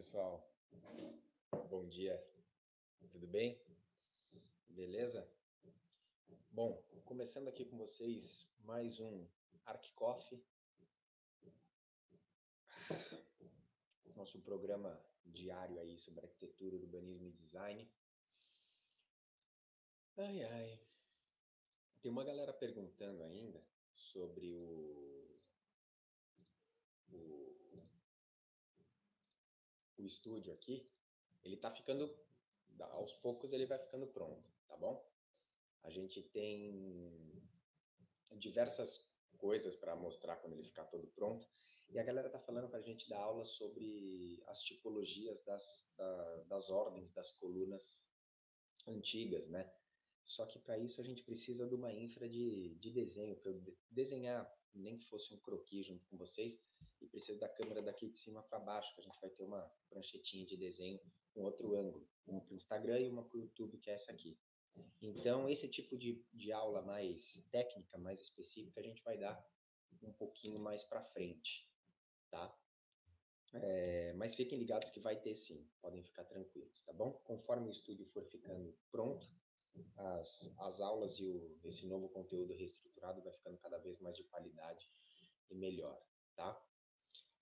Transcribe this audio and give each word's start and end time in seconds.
pessoal. 0.00 0.50
Bom 1.68 1.86
dia. 1.86 2.18
Tudo 3.12 3.26
bem? 3.26 3.60
Beleza? 4.70 5.30
Bom, 6.50 6.82
começando 7.04 7.48
aqui 7.48 7.66
com 7.66 7.76
vocês 7.76 8.48
mais 8.60 8.98
um 8.98 9.28
Arc 9.66 9.92
Coffee. 9.92 10.42
Nosso 14.16 14.40
programa 14.40 14.98
diário 15.26 15.78
aí 15.78 15.98
sobre 15.98 16.24
arquitetura, 16.24 16.76
urbanismo 16.76 17.28
e 17.28 17.32
design. 17.32 17.86
Ai 20.16 20.42
ai. 20.42 20.80
Tem 22.00 22.10
uma 22.10 22.24
galera 22.24 22.54
perguntando 22.54 23.22
ainda 23.22 23.62
sobre 23.92 24.50
o 24.54 25.38
o 27.12 27.49
o 30.00 30.06
estúdio 30.06 30.52
aqui, 30.52 30.88
ele 31.42 31.54
está 31.54 31.70
ficando, 31.70 32.14
aos 32.92 33.12
poucos 33.12 33.52
ele 33.52 33.66
vai 33.66 33.78
ficando 33.78 34.06
pronto, 34.06 34.50
tá 34.66 34.76
bom? 34.76 35.04
A 35.82 35.90
gente 35.90 36.22
tem 36.22 37.42
diversas 38.32 39.10
coisas 39.38 39.74
para 39.74 39.96
mostrar 39.96 40.36
quando 40.36 40.52
ele 40.54 40.64
ficar 40.64 40.84
todo 40.84 41.06
pronto. 41.08 41.48
E 41.88 41.98
a 41.98 42.04
galera 42.04 42.30
tá 42.30 42.38
falando 42.38 42.68
para 42.68 42.78
a 42.78 42.82
gente 42.82 43.08
dar 43.08 43.18
aula 43.18 43.44
sobre 43.44 44.40
as 44.46 44.60
tipologias 44.60 45.42
das, 45.42 45.90
da, 45.96 46.36
das 46.44 46.70
ordens 46.70 47.10
das 47.10 47.32
colunas 47.32 48.04
antigas, 48.86 49.48
né? 49.48 49.72
Só 50.24 50.46
que 50.46 50.58
para 50.60 50.78
isso 50.78 51.00
a 51.00 51.04
gente 51.04 51.24
precisa 51.24 51.66
de 51.66 51.74
uma 51.74 51.92
infra 51.92 52.28
de, 52.28 52.76
de 52.76 52.92
desenho, 52.92 53.36
para 53.36 53.50
eu 53.50 53.76
desenhar 53.90 54.48
nem 54.72 54.96
que 54.96 55.06
fosse 55.06 55.34
um 55.34 55.38
croquis 55.38 55.86
junto 55.86 56.06
com 56.06 56.16
vocês, 56.16 56.62
e 57.00 57.06
precisa 57.06 57.38
da 57.38 57.48
câmera 57.48 57.82
daqui 57.82 58.08
de 58.08 58.16
cima 58.16 58.42
para 58.42 58.58
baixo, 58.58 58.94
que 58.94 59.00
a 59.00 59.04
gente 59.04 59.20
vai 59.20 59.30
ter 59.30 59.44
uma 59.44 59.70
pranchetinha 59.88 60.44
de 60.46 60.56
desenho 60.56 61.00
com 61.32 61.42
outro 61.42 61.74
ângulo, 61.76 62.08
uma 62.26 62.40
para 62.40 62.52
o 62.52 62.56
Instagram 62.56 63.00
e 63.00 63.08
uma 63.08 63.24
para 63.24 63.38
o 63.38 63.40
YouTube, 63.40 63.78
que 63.78 63.90
é 63.90 63.94
essa 63.94 64.12
aqui. 64.12 64.38
Então, 65.00 65.48
esse 65.48 65.68
tipo 65.68 65.96
de, 65.96 66.24
de 66.32 66.52
aula 66.52 66.82
mais 66.82 67.44
técnica, 67.50 67.98
mais 67.98 68.20
específica, 68.20 68.80
a 68.80 68.82
gente 68.82 69.02
vai 69.02 69.18
dar 69.18 69.44
um 70.02 70.12
pouquinho 70.12 70.58
mais 70.58 70.84
para 70.84 71.02
frente, 71.02 71.68
tá? 72.30 72.56
É, 73.52 74.12
mas 74.14 74.34
fiquem 74.36 74.58
ligados 74.58 74.90
que 74.90 75.00
vai 75.00 75.20
ter 75.20 75.34
sim, 75.34 75.68
podem 75.82 76.04
ficar 76.04 76.24
tranquilos, 76.24 76.82
tá 76.82 76.92
bom? 76.92 77.12
Conforme 77.24 77.68
o 77.68 77.72
estúdio 77.72 78.06
for 78.06 78.24
ficando 78.24 78.76
pronto, 78.92 79.28
as, 79.96 80.54
as 80.58 80.80
aulas 80.80 81.18
e 81.18 81.24
o, 81.24 81.58
esse 81.64 81.86
novo 81.86 82.08
conteúdo 82.08 82.54
reestruturado 82.54 83.22
vai 83.22 83.32
ficando 83.32 83.58
cada 83.58 83.78
vez 83.78 83.98
mais 83.98 84.16
de 84.16 84.24
qualidade 84.24 84.88
e 85.50 85.54
melhor, 85.56 86.00
tá? 86.36 86.60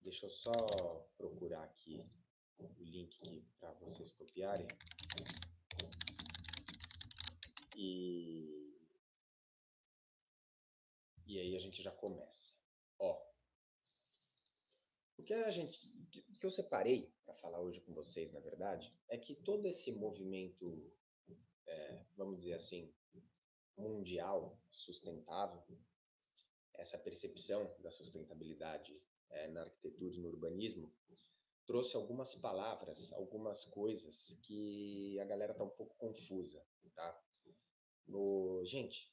Deixa 0.00 0.26
eu 0.26 0.30
só 0.30 0.52
procurar 1.16 1.62
aqui 1.64 2.04
o 2.58 2.82
link 2.82 3.44
para 3.60 3.72
vocês 3.74 4.10
copiarem. 4.12 4.66
E, 7.76 8.74
e 11.26 11.38
aí 11.38 11.56
a 11.56 11.60
gente 11.60 11.82
já 11.82 11.92
começa. 11.92 12.52
Ó, 12.98 13.20
o 15.18 15.22
que 15.22 15.32
a 15.32 15.50
gente, 15.50 15.86
o 16.28 16.38
que 16.38 16.46
eu 16.46 16.50
separei 16.50 17.12
para 17.24 17.34
falar 17.34 17.60
hoje 17.60 17.80
com 17.80 17.92
vocês, 17.92 18.32
na 18.32 18.40
verdade, 18.40 18.92
é 19.08 19.16
que 19.16 19.34
todo 19.34 19.66
esse 19.66 19.92
movimento 19.92 20.90
é, 21.68 22.02
vamos 22.16 22.38
dizer 22.38 22.54
assim, 22.54 22.92
mundial 23.76 24.58
sustentável, 24.70 25.62
essa 26.74 26.98
percepção 26.98 27.74
da 27.80 27.90
sustentabilidade 27.90 29.00
é, 29.30 29.48
na 29.48 29.62
arquitetura 29.62 30.14
e 30.14 30.20
no 30.20 30.28
urbanismo, 30.28 30.92
trouxe 31.66 31.96
algumas 31.96 32.34
palavras, 32.34 33.12
algumas 33.12 33.64
coisas 33.66 34.36
que 34.42 35.18
a 35.20 35.24
galera 35.24 35.52
está 35.52 35.64
um 35.64 35.70
pouco 35.70 35.94
confusa, 35.96 36.64
tá? 36.94 37.22
Gente, 38.64 39.12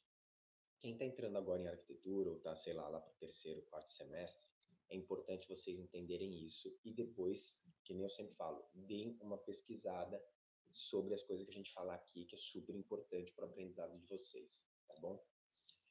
quem 0.80 0.94
está 0.94 1.06
entrando 1.06 1.38
agora 1.38 1.62
em 1.62 1.68
arquitetura 1.68 2.30
ou 2.30 2.38
está, 2.38 2.56
sei 2.56 2.74
lá, 2.74 2.88
lá 2.88 3.00
para 3.00 3.12
o 3.12 3.18
terceiro, 3.18 3.62
quarto 3.64 3.92
semestre, 3.92 4.46
é 4.90 4.96
importante 4.96 5.48
vocês 5.48 5.80
entenderem 5.80 6.44
isso 6.46 6.74
e 6.84 6.94
depois, 6.94 7.60
que 7.84 7.94
nem 7.94 8.04
eu 8.04 8.10
sempre 8.10 8.36
falo, 8.36 8.66
deem 8.74 9.18
uma 9.22 9.38
pesquisada 9.38 10.24
sobre 10.72 11.14
as 11.14 11.24
coisas 11.24 11.46
que 11.46 11.52
a 11.52 11.58
gente 11.58 11.72
falar 11.72 11.96
aqui, 11.96 12.26
que 12.26 12.36
é 12.36 12.38
super 12.38 12.76
importante 12.76 13.32
para 13.34 13.46
o 13.46 13.50
aprendizado 13.50 13.98
de 13.98 14.06
vocês, 14.06 14.66
tá 14.88 14.96
bom? 15.00 15.24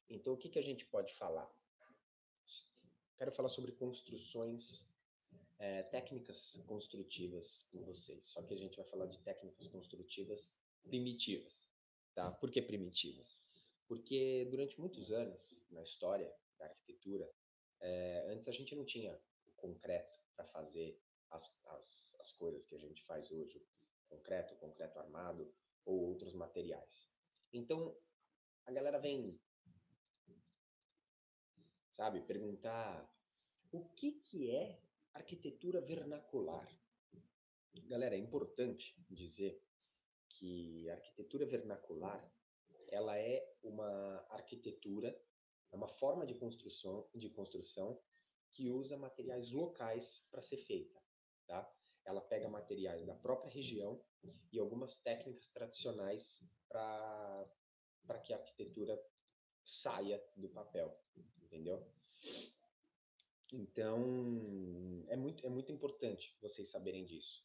Então, 0.08 0.34
o 0.34 0.36
que, 0.36 0.48
que 0.48 0.58
a 0.58 0.62
gente 0.62 0.86
pode 0.86 1.14
falar? 1.14 1.50
Quero 3.16 3.32
falar 3.32 3.48
sobre 3.48 3.72
construções, 3.72 4.86
é, 5.58 5.82
técnicas 5.84 6.60
construtivas 6.66 7.62
com 7.70 7.82
vocês. 7.84 8.24
Só 8.24 8.42
que 8.42 8.52
a 8.52 8.56
gente 8.56 8.76
vai 8.76 8.84
falar 8.86 9.06
de 9.06 9.18
técnicas 9.20 9.68
construtivas 9.68 10.54
primitivas, 10.82 11.68
tá? 12.14 12.32
Por 12.32 12.50
que 12.50 12.60
primitivas? 12.60 13.42
Porque 13.86 14.46
durante 14.50 14.78
muitos 14.80 15.10
anos 15.10 15.64
na 15.70 15.82
história 15.82 16.32
da 16.58 16.66
arquitetura, 16.66 17.30
é, 17.80 18.26
antes 18.32 18.48
a 18.48 18.52
gente 18.52 18.74
não 18.74 18.84
tinha 18.84 19.18
o 19.46 19.52
concreto 19.52 20.18
para 20.34 20.44
fazer 20.46 20.98
as, 21.30 21.54
as, 21.68 22.16
as 22.20 22.32
coisas 22.32 22.66
que 22.66 22.74
a 22.74 22.78
gente 22.78 23.02
faz 23.04 23.30
hoje, 23.30 23.64
concreto, 24.08 24.56
concreto 24.56 24.98
armado 24.98 25.52
ou 25.84 26.00
outros 26.08 26.32
materiais. 26.32 27.08
Então, 27.52 27.96
a 28.66 28.72
galera 28.72 28.98
vem, 28.98 29.38
sabe, 31.94 32.20
perguntar 32.20 33.08
o 33.70 33.88
que, 33.90 34.12
que 34.12 34.50
é 34.50 34.80
arquitetura 35.12 35.80
vernacular. 35.80 36.68
Galera, 37.86 38.16
é 38.16 38.18
importante 38.18 38.96
dizer 39.08 39.62
que 40.28 40.90
a 40.90 40.94
arquitetura 40.94 41.46
vernacular 41.46 42.20
ela 42.88 43.16
é 43.16 43.48
uma 43.62 44.26
arquitetura, 44.28 45.16
é 45.72 45.76
uma 45.76 45.88
forma 45.88 46.26
de 46.26 46.34
construção, 46.34 47.08
de 47.14 47.30
construção 47.30 48.00
que 48.52 48.70
usa 48.70 48.96
materiais 48.96 49.50
locais 49.50 50.24
para 50.30 50.42
ser 50.42 50.58
feita, 50.58 51.00
tá? 51.46 51.72
ela 52.04 52.20
pega 52.20 52.48
materiais 52.48 53.06
da 53.06 53.14
própria 53.14 53.52
região 53.52 54.04
e 54.52 54.58
algumas 54.58 54.98
técnicas 54.98 55.48
tradicionais 55.48 56.42
para 56.68 57.48
que 58.22 58.32
a 58.32 58.36
arquitetura 58.36 59.00
saia 59.62 60.22
do 60.36 60.48
papel, 60.48 60.96
entendeu? 61.54 61.86
Então, 63.52 65.04
é 65.08 65.16
muito, 65.16 65.46
é 65.46 65.48
muito 65.48 65.70
importante 65.70 66.36
vocês 66.40 66.68
saberem 66.68 67.04
disso. 67.04 67.44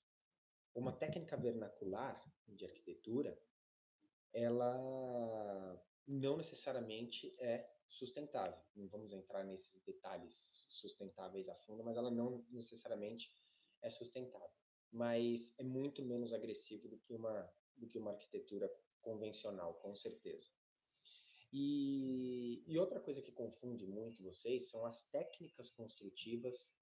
Uma 0.74 0.92
técnica 0.92 1.38
vernacular 1.38 2.20
de 2.48 2.66
arquitetura, 2.66 3.40
ela 4.34 5.80
não 6.08 6.38
necessariamente 6.38 7.36
é 7.40 7.70
sustentável. 7.88 8.60
Não 8.76 8.88
vamos 8.88 9.14
entrar 9.14 9.44
nesses 9.44 9.82
detalhes 9.82 10.66
sustentáveis 10.70 11.48
a 11.48 11.56
fundo, 11.56 11.84
mas 11.84 11.98
ela 11.98 12.10
não 12.10 12.44
necessariamente 12.50 13.32
é 13.82 13.90
sustentável, 13.90 14.50
mas 14.92 15.54
é 15.60 15.64
muito 15.64 16.04
menos 16.04 16.34
agressivo 16.34 16.88
do 16.88 16.98
que 16.98 17.14
uma, 17.14 17.52
do 17.76 17.88
que 17.88 18.00
uma 18.00 18.12
arquitetura 18.12 18.70
convencional, 19.02 19.76
com 19.76 19.96
certeza. 19.96 20.50
E, 21.52 22.64
e 22.68 22.78
outra 22.78 23.00
coisa 23.00 23.22
que 23.22 23.32
confunde 23.32 23.88
muito 23.88 24.24
vocês 24.24 24.70
são 24.70 24.86
as 24.86 25.04
técnicas 25.06 25.72
construtivas 25.72 26.76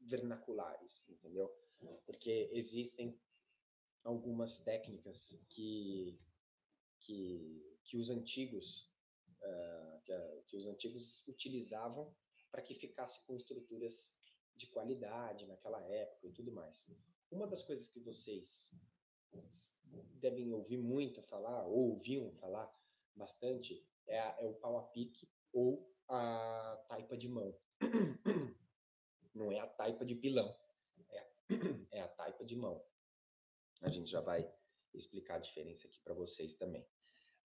vernaculares, 0.00 1.04
entendeu? 1.08 1.50
Porque 2.06 2.48
existem 2.52 3.18
algumas 4.04 4.60
técnicas 4.60 5.38
que, 5.48 6.18
que, 7.00 7.78
que 7.84 7.96
os 7.96 8.10
antigos 8.10 8.90
uh, 9.42 10.00
que, 10.04 10.42
que 10.46 10.56
os 10.56 10.66
antigos 10.66 11.26
utilizavam 11.26 12.14
para 12.50 12.62
que 12.62 12.74
ficasse 12.74 13.20
com 13.26 13.36
estruturas 13.36 14.14
de 14.54 14.66
qualidade 14.68 15.46
naquela 15.46 15.80
época 15.82 16.26
e 16.26 16.32
tudo 16.32 16.52
mais. 16.52 16.88
Uma 17.30 17.46
das 17.46 17.62
coisas 17.62 17.88
que 17.88 18.00
vocês 18.00 18.72
devem 20.20 20.52
ouvir 20.52 20.78
muito 20.78 21.22
falar, 21.22 21.66
ou 21.66 21.90
ouviam 21.92 22.30
falar 22.32 22.68
bastante, 23.14 23.84
é, 24.06 24.18
a, 24.18 24.36
é 24.40 24.46
o 24.46 24.54
pau 24.54 24.78
a 24.78 24.82
pique 24.84 25.28
ou 25.52 25.90
a 26.08 26.84
taipa 26.88 27.16
de 27.16 27.28
mão. 27.28 27.56
Não 29.34 29.52
é 29.52 29.60
a 29.60 29.66
taipa 29.66 30.04
de 30.04 30.14
pilão, 30.14 30.56
é 31.08 31.18
a, 31.18 31.26
é 31.92 32.00
a 32.00 32.08
taipa 32.08 32.44
de 32.44 32.56
mão. 32.56 32.84
A 33.82 33.88
gente 33.88 34.10
já 34.10 34.20
vai 34.20 34.52
explicar 34.92 35.36
a 35.36 35.40
diferença 35.40 35.86
aqui 35.86 36.00
para 36.00 36.14
vocês 36.14 36.54
também. 36.54 36.86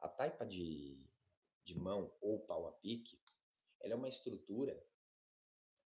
A 0.02 0.10
taipa 0.10 0.46
de, 0.46 1.00
de 1.64 1.78
mão 1.78 2.12
ou 2.20 2.40
pau 2.46 2.68
a 2.68 2.72
pique, 2.74 3.20
ela 3.80 3.94
é 3.94 3.96
uma 3.96 4.10
estrutura 4.10 4.84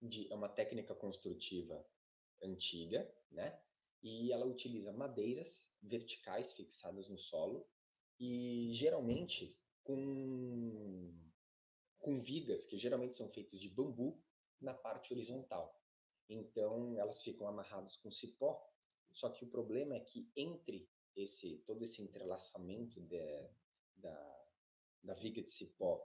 de, 0.03 0.31
é 0.31 0.35
uma 0.35 0.49
técnica 0.49 0.95
construtiva 0.95 1.85
antiga, 2.43 3.11
né? 3.31 3.59
E 4.03 4.33
ela 4.33 4.45
utiliza 4.45 4.93
madeiras 4.93 5.73
verticais 5.83 6.53
fixadas 6.53 7.09
no 7.09 7.17
solo 7.17 7.67
e 8.21 8.71
geralmente 8.73 9.59
com, 9.85 11.15
com 12.01 12.19
vigas 12.19 12.65
que 12.65 12.77
geralmente 12.77 13.15
são 13.15 13.29
feitas 13.29 13.61
de 13.61 13.69
bambu 13.69 14.21
na 14.61 14.75
parte 14.75 15.13
horizontal. 15.13 15.81
Então 16.29 16.99
elas 16.99 17.23
ficam 17.23 17.47
amarradas 17.47 17.99
com 17.99 18.11
cipó 18.11 18.67
Só 19.13 19.29
que 19.29 19.45
o 19.45 19.49
problema 19.49 19.95
é 19.95 20.01
que 20.01 20.29
entre 20.35 20.89
esse 21.15 21.59
todo 21.67 21.85
esse 21.85 22.03
entrelaçamento 22.03 23.01
de, 23.01 23.49
da, 23.97 24.47
da 25.03 25.15
viga 25.15 25.43
de 25.43 25.51
cipó 25.51 26.05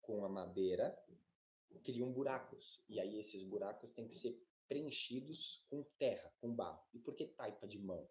com 0.00 0.24
a 0.24 0.28
madeira 0.28 0.98
criam 1.84 2.10
buracos. 2.10 2.82
E 2.88 2.98
aí 2.98 3.18
esses 3.18 3.42
buracos 3.44 3.90
têm 3.90 4.08
que 4.08 4.14
ser 4.14 4.42
preenchidos 4.66 5.64
com 5.68 5.82
terra, 5.98 6.32
com 6.40 6.54
barro. 6.54 6.82
E 6.92 6.98
por 6.98 7.14
que 7.14 7.26
taipa 7.26 7.66
de 7.66 7.78
mão? 7.78 8.08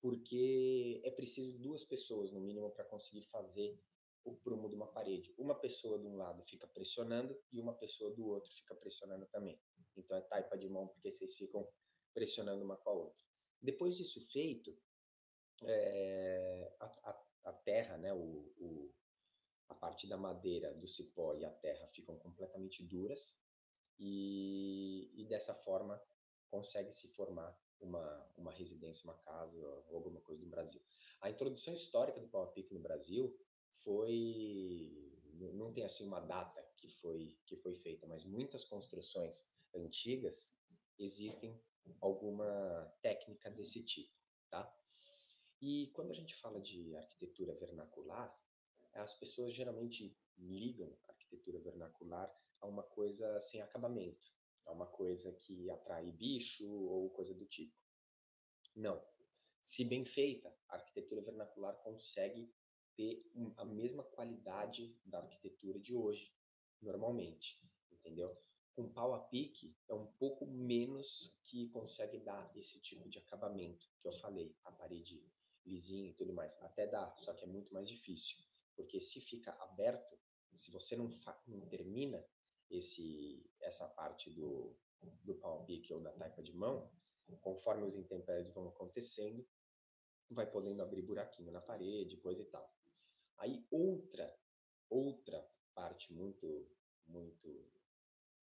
Porque 0.00 1.00
é 1.04 1.10
preciso 1.10 1.58
duas 1.58 1.84
pessoas, 1.84 2.32
no 2.32 2.40
mínimo, 2.40 2.70
para 2.70 2.84
conseguir 2.84 3.22
fazer 3.22 3.78
o 4.24 4.34
prumo 4.34 4.68
de 4.68 4.74
uma 4.74 4.86
parede. 4.86 5.34
Uma 5.38 5.54
pessoa 5.54 5.98
de 5.98 6.06
um 6.06 6.16
lado 6.16 6.42
fica 6.44 6.66
pressionando 6.66 7.38
e 7.52 7.60
uma 7.60 7.74
pessoa 7.74 8.10
do 8.14 8.26
outro 8.26 8.52
fica 8.52 8.74
pressionando 8.74 9.26
também. 9.26 9.60
Então 9.96 10.16
é 10.16 10.20
taipa 10.20 10.56
de 10.56 10.68
mão 10.68 10.88
porque 10.88 11.10
vocês 11.10 11.34
ficam 11.34 11.68
pressionando 12.14 12.64
uma 12.64 12.76
com 12.76 12.90
a 12.90 12.92
outra. 12.92 13.24
Depois 13.62 13.96
disso 13.96 14.20
feito, 14.20 14.76
é, 15.64 16.74
a, 16.80 16.86
a, 17.10 17.24
a, 17.44 17.52
terra, 17.52 17.96
né, 17.98 18.12
o, 18.12 18.52
o, 18.58 18.94
a 19.68 19.74
parte 19.74 20.06
da 20.06 20.16
madeira, 20.16 20.72
do 20.74 20.88
cipó 20.88 21.34
e 21.34 21.44
a 21.44 21.50
terra 21.50 21.86
ficam 21.88 22.18
completamente 22.18 22.82
duras 22.82 23.38
e, 23.98 25.10
e 25.14 25.24
dessa 25.26 25.54
forma 25.54 26.00
consegue 26.50 26.90
se 26.90 27.08
formar 27.08 27.56
uma, 27.80 28.32
uma 28.36 28.52
residência, 28.52 29.04
uma 29.04 29.16
casa 29.18 29.58
ou 29.88 29.96
alguma 29.96 30.20
coisa 30.20 30.42
no 30.42 30.50
Brasil. 30.50 30.80
A 31.20 31.30
introdução 31.30 31.72
histórica 31.74 32.20
do 32.20 32.28
pau 32.28 32.42
a 32.42 32.46
pique 32.48 32.74
no 32.74 32.80
Brasil 32.80 33.34
foi 33.84 34.96
não 35.54 35.72
tem 35.72 35.84
assim 35.84 36.04
uma 36.04 36.20
data 36.20 36.62
que 36.76 36.88
foi 36.88 37.36
que 37.46 37.56
foi 37.56 37.74
feita, 37.74 38.06
mas 38.06 38.24
muitas 38.24 38.64
construções 38.64 39.46
antigas 39.74 40.52
existem 40.98 41.58
alguma 42.00 42.92
técnica 43.02 43.50
desse 43.50 43.82
tipo, 43.82 44.12
tá? 44.50 44.70
E 45.60 45.88
quando 45.94 46.10
a 46.10 46.14
gente 46.14 46.34
fala 46.36 46.60
de 46.60 46.94
arquitetura 46.96 47.54
vernacular, 47.54 48.34
as 48.94 49.14
pessoas 49.14 49.52
geralmente 49.52 50.16
ligam 50.36 50.96
a 51.04 51.12
arquitetura 51.12 51.58
vernacular 51.60 52.34
a 52.60 52.66
uma 52.66 52.82
coisa 52.82 53.38
sem 53.40 53.60
acabamento, 53.60 54.26
a 54.66 54.72
uma 54.72 54.86
coisa 54.86 55.32
que 55.32 55.70
atrai 55.70 56.10
bicho 56.12 56.68
ou 56.68 57.10
coisa 57.10 57.34
do 57.34 57.46
tipo. 57.46 57.74
Não. 58.74 59.02
Se 59.62 59.84
bem 59.84 60.04
feita, 60.04 60.54
a 60.68 60.76
arquitetura 60.76 61.20
vernacular 61.20 61.74
consegue 61.82 62.52
ter 63.00 63.24
a 63.56 63.64
mesma 63.64 64.02
qualidade 64.02 64.94
da 65.06 65.20
arquitetura 65.20 65.80
de 65.80 65.94
hoje, 65.94 66.30
normalmente, 66.82 67.58
entendeu? 67.90 68.38
Com 68.76 68.92
pau 68.92 69.14
a 69.14 69.20
pique 69.20 69.74
é 69.88 69.94
um 69.94 70.06
pouco 70.18 70.46
menos 70.46 71.34
que 71.44 71.70
consegue 71.70 72.18
dar 72.18 72.54
esse 72.54 72.78
tipo 72.78 73.08
de 73.08 73.18
acabamento 73.18 73.88
que 74.02 74.06
eu 74.06 74.12
falei, 74.12 74.54
a 74.64 74.72
parede 74.72 75.26
lisinha 75.64 76.10
e 76.10 76.14
tudo 76.14 76.34
mais. 76.34 76.60
Até 76.62 76.86
dá, 76.86 77.16
só 77.16 77.32
que 77.32 77.44
é 77.44 77.46
muito 77.46 77.72
mais 77.72 77.88
difícil, 77.88 78.36
porque 78.76 79.00
se 79.00 79.18
fica 79.18 79.50
aberto, 79.62 80.18
se 80.52 80.70
você 80.70 80.94
não, 80.94 81.08
não 81.46 81.66
termina 81.68 82.22
esse 82.70 83.50
essa 83.62 83.88
parte 83.88 84.30
do, 84.30 84.76
do 85.24 85.34
pau 85.36 85.62
a 85.62 85.64
pique 85.64 85.92
ou 85.94 86.02
da 86.02 86.12
taipa 86.12 86.42
de 86.42 86.52
mão, 86.52 86.90
conforme 87.40 87.84
os 87.84 87.94
intempéries 87.94 88.50
vão 88.50 88.68
acontecendo, 88.68 89.46
vai 90.30 90.48
podendo 90.50 90.82
abrir 90.82 91.02
buraquinho 91.02 91.50
na 91.50 91.60
parede, 91.60 92.16
coisa 92.18 92.42
e 92.42 92.46
tal. 92.46 92.72
Aí 93.40 93.66
outra 93.70 94.32
outra 94.88 95.44
parte 95.74 96.12
muito 96.12 96.68
muito 97.06 97.70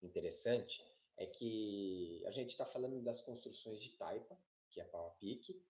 interessante 0.02 0.84
é 1.18 1.26
que 1.26 2.24
a 2.26 2.32
gente 2.32 2.50
está 2.50 2.66
falando 2.66 3.02
das 3.02 3.22
construções 3.22 3.82
de 3.82 3.92
taipa, 3.92 4.38
que 4.72 4.82
é 4.82 4.84
pau 4.84 5.08
a 5.08 5.12
pique, 5.12 5.62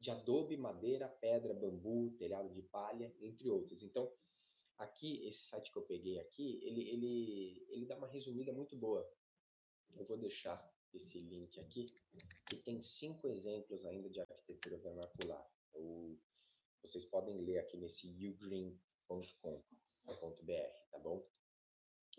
de 0.00 0.10
adobe, 0.10 0.56
madeira, 0.56 1.08
pedra, 1.08 1.52
bambu, 1.52 2.14
telhado 2.18 2.48
de 2.52 2.62
palha, 2.62 3.14
entre 3.20 3.50
outros. 3.50 3.82
Então, 3.82 4.10
aqui, 4.78 5.26
esse 5.26 5.46
site 5.46 5.70
que 5.70 5.78
eu 5.78 5.82
peguei 5.82 6.18
aqui, 6.18 6.60
ele, 6.62 6.88
ele, 6.88 7.66
ele 7.68 7.86
dá 7.86 7.96
uma 7.96 8.08
resumida 8.08 8.52
muito 8.52 8.76
boa. 8.76 9.06
Eu 9.94 10.04
vou 10.06 10.16
deixar 10.16 10.72
esse 10.92 11.20
link 11.20 11.58
aqui, 11.60 11.86
que 12.48 12.56
tem 12.56 12.80
cinco 12.80 13.28
exemplos 13.28 13.84
ainda 13.84 14.08
de 14.08 14.20
arquitetura 14.20 14.78
vernacular. 14.78 15.46
Vocês 16.86 17.04
podem 17.04 17.40
ler 17.40 17.58
aqui 17.58 17.76
nesse 17.76 18.06
ugreen.com.br, 18.08 18.78
tá 20.90 20.98
bom? 20.98 21.26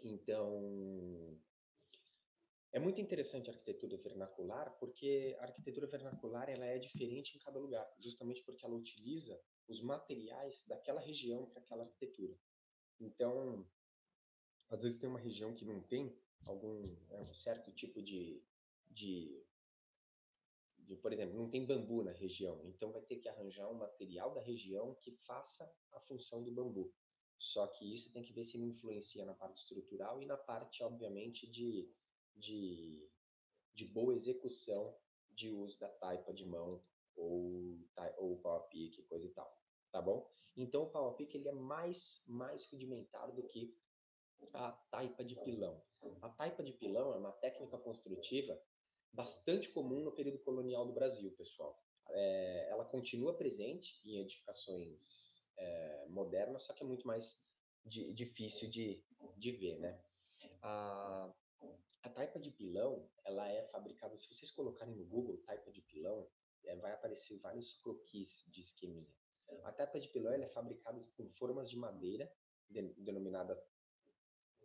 Então, 0.04 1.40
é 2.72 2.80
muito 2.80 3.00
interessante 3.00 3.50
a 3.50 3.54
arquitetura 3.54 3.96
vernacular, 3.98 4.70
porque 4.80 5.36
a 5.40 5.44
arquitetura 5.46 5.88
vernacular 5.88 6.50
ela 6.50 6.66
é 6.66 6.78
diferente 6.78 7.36
em 7.36 7.40
cada 7.40 7.60
lugar, 7.60 7.88
justamente 8.00 8.44
porque 8.44 8.66
ela 8.66 8.76
utiliza 8.76 9.40
os 9.68 9.82
materiais 9.82 10.64
daquela 10.68 11.00
região 11.00 11.46
para 11.46 11.62
aquela 11.62 11.84
arquitetura. 11.84 12.38
Então, 13.00 13.66
às 14.70 14.82
vezes 14.84 14.98
tem 14.98 15.10
uma 15.10 15.20
região 15.20 15.54
que 15.54 15.64
não 15.64 15.82
tem 15.82 16.18
algum 16.46 16.82
né, 17.08 17.22
um 17.22 17.34
certo 17.34 17.72
tipo 17.72 18.02
de, 18.02 18.44
de 18.90 19.44
de, 20.86 20.96
por 20.96 21.12
exemplo, 21.12 21.36
não 21.36 21.50
tem 21.50 21.66
bambu 21.66 22.04
na 22.04 22.12
região, 22.12 22.62
então 22.66 22.92
vai 22.92 23.02
ter 23.02 23.18
que 23.18 23.28
arranjar 23.28 23.70
um 23.70 23.76
material 23.76 24.34
da 24.34 24.42
região 24.42 24.96
que 24.96 25.12
faça 25.12 25.72
a 25.92 26.00
função 26.00 26.44
do 26.44 26.52
bambu. 26.52 26.94
Só 27.38 27.68
que 27.68 27.94
isso 27.94 28.12
tem 28.12 28.24
que 28.24 28.32
ver 28.32 28.44
se 28.44 28.58
ele 28.58 28.68
influencia 28.68 29.26
na 29.26 29.34
parte 29.34 29.58
estrutural 29.58 30.22
e 30.22 30.26
na 30.26 30.38
parte, 30.38 30.84
obviamente, 30.84 31.50
de, 31.50 31.92
de, 32.36 33.10
de 33.74 33.86
boa 33.86 34.14
execução 34.14 34.96
de 35.32 35.50
uso 35.52 35.78
da 35.80 35.90
taipa 35.90 36.34
de 36.34 36.46
mão 36.46 36.82
ou, 37.16 37.78
ou 38.18 38.38
pau 38.40 38.58
a 38.58 38.62
pique, 38.62 39.04
coisa 39.04 39.28
e 39.28 39.32
tal, 39.32 39.54
tá 39.92 40.02
bom? 40.02 40.30
Então 40.56 40.84
o 40.84 40.90
pau 40.90 41.10
a 41.10 41.14
pique 41.14 41.38
ele 41.38 41.50
é 41.50 41.54
mais, 41.54 42.24
mais 42.26 42.66
rudimentar 42.72 43.32
do 43.34 43.44
que 43.44 43.78
a 44.54 44.72
taipa 44.72 45.24
de 45.24 45.36
pilão. 45.36 45.84
A 46.22 46.30
taipa 46.30 46.64
de 46.64 46.72
pilão 46.74 47.14
é 47.14 47.18
uma 47.18 47.32
técnica 47.32 47.78
construtiva 47.78 48.62
bastante 49.16 49.70
comum 49.72 50.04
no 50.04 50.12
período 50.12 50.40
colonial 50.40 50.86
do 50.86 50.94
Brasil, 50.94 51.32
pessoal. 51.32 51.82
É, 52.10 52.68
ela 52.70 52.86
continua 52.86 53.36
presente 53.36 54.00
em 54.04 54.20
edificações 54.20 55.42
é, 55.58 56.06
modernas, 56.10 56.64
só 56.64 56.74
que 56.74 56.84
é 56.84 56.86
muito 56.86 57.08
mais 57.08 57.42
di, 57.86 58.14
difícil 58.14 58.70
de, 58.70 59.04
de 59.38 59.52
ver, 59.54 59.80
né? 59.80 60.00
A, 60.62 61.34
a 62.04 62.10
taipa 62.10 62.40
de 62.40 62.52
pilão, 62.52 63.10
ela 63.24 63.50
é 63.50 63.64
fabricada, 63.70 64.16
se 64.16 64.28
vocês 64.28 64.52
colocarem 64.52 64.96
no 64.96 65.06
Google 65.06 65.42
taipa 65.46 65.72
de 65.72 65.82
pilão, 65.82 66.28
é, 66.66 66.76
vai 66.76 66.92
aparecer 66.92 67.40
vários 67.40 67.74
croquis 67.76 68.44
de 68.48 68.62
esqueminha. 68.62 69.10
A 69.64 69.72
taipa 69.72 70.00
de 70.00 70.10
pilão 70.10 70.34
é 70.34 70.48
fabricada 70.50 71.00
com 71.16 71.28
formas 71.30 71.70
de 71.70 71.78
madeira, 71.78 72.32
de, 72.70 72.82
denominada 72.98 73.56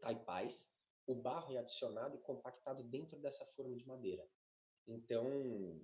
taipais. 0.00 0.70
O 1.06 1.14
barro 1.14 1.54
é 1.54 1.58
adicionado 1.58 2.16
e 2.16 2.20
compactado 2.20 2.82
dentro 2.84 3.18
dessa 3.20 3.44
forma 3.46 3.76
de 3.76 3.86
madeira. 3.86 4.26
Então, 4.90 5.80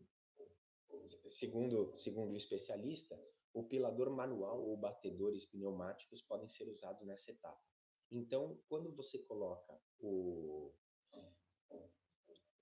segundo, 1.29 1.95
segundo 1.95 2.33
o 2.33 2.37
especialista, 2.37 3.17
o 3.55 3.63
pilador 3.63 4.11
manual 4.11 4.61
ou 4.61 4.77
batedores 4.77 5.45
pneumáticos 5.45 6.23
podem 6.23 6.49
ser 6.49 6.69
usados 6.69 7.07
nessa 7.07 7.31
etapa. 7.31 7.63
Então, 8.11 8.61
quando 8.69 8.93
você 8.93 9.19
coloca 9.21 9.81
o. 10.01 10.73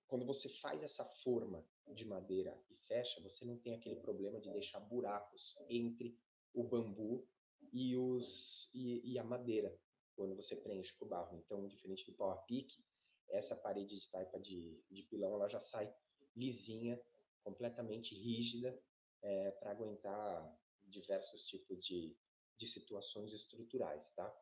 Quando 0.07 0.23
você 0.23 0.47
faz 0.47 0.83
essa 0.83 1.03
forma 1.23 1.67
de 1.87 2.05
madeira 2.05 2.55
e 2.69 2.75
fecha, 2.75 3.19
você 3.21 3.43
não 3.43 3.57
tem 3.57 3.73
aquele 3.73 3.95
problema 3.95 4.39
de 4.39 4.51
deixar 4.51 4.79
buracos 4.79 5.55
entre 5.67 6.15
o 6.53 6.63
bambu 6.63 7.27
e, 7.73 7.97
os, 7.97 8.69
e, 8.71 9.13
e 9.13 9.17
a 9.17 9.23
madeira, 9.23 9.75
quando 10.15 10.35
você 10.35 10.55
preenche 10.55 10.95
com 10.95 11.05
o 11.05 11.07
barro. 11.07 11.35
Então, 11.35 11.67
diferente 11.67 12.05
do 12.05 12.15
pau 12.15 12.29
a 12.29 12.37
pique, 12.37 12.85
essa 13.29 13.55
parede 13.55 13.99
de 13.99 14.09
taipa 14.11 14.39
de, 14.39 14.79
de 14.91 15.01
pilão 15.03 15.33
ela 15.33 15.49
já 15.49 15.59
sai 15.59 15.91
lisinha, 16.35 17.01
completamente 17.43 18.15
rígida, 18.15 18.79
é, 19.21 19.51
para 19.51 19.71
aguentar 19.71 20.59
diversos 20.83 21.45
tipos 21.45 21.83
de, 21.83 22.17
de 22.57 22.67
situações 22.67 23.33
estruturais, 23.33 24.11
tá? 24.11 24.35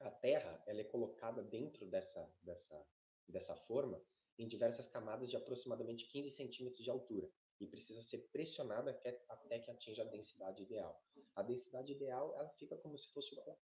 A 0.00 0.10
terra, 0.10 0.62
ela 0.66 0.80
é 0.80 0.84
colocada 0.84 1.42
dentro 1.42 1.86
dessa, 1.86 2.30
dessa, 2.42 2.86
dessa 3.26 3.56
forma 3.56 4.02
em 4.38 4.46
diversas 4.46 4.86
camadas 4.86 5.30
de 5.30 5.36
aproximadamente 5.36 6.06
15 6.06 6.30
centímetros 6.30 6.82
de 6.82 6.90
altura 6.90 7.30
e 7.58 7.66
precisa 7.66 8.02
ser 8.02 8.28
pressionada 8.30 8.90
até 9.28 9.58
que 9.58 9.70
atinja 9.70 10.02
a 10.02 10.06
densidade 10.06 10.62
ideal. 10.62 11.02
A 11.34 11.42
densidade 11.42 11.92
ideal, 11.92 12.34
ela 12.36 12.50
fica 12.50 12.76
como 12.76 12.96
se 12.98 13.10
fosse 13.12 13.34
concreto. 13.34 13.58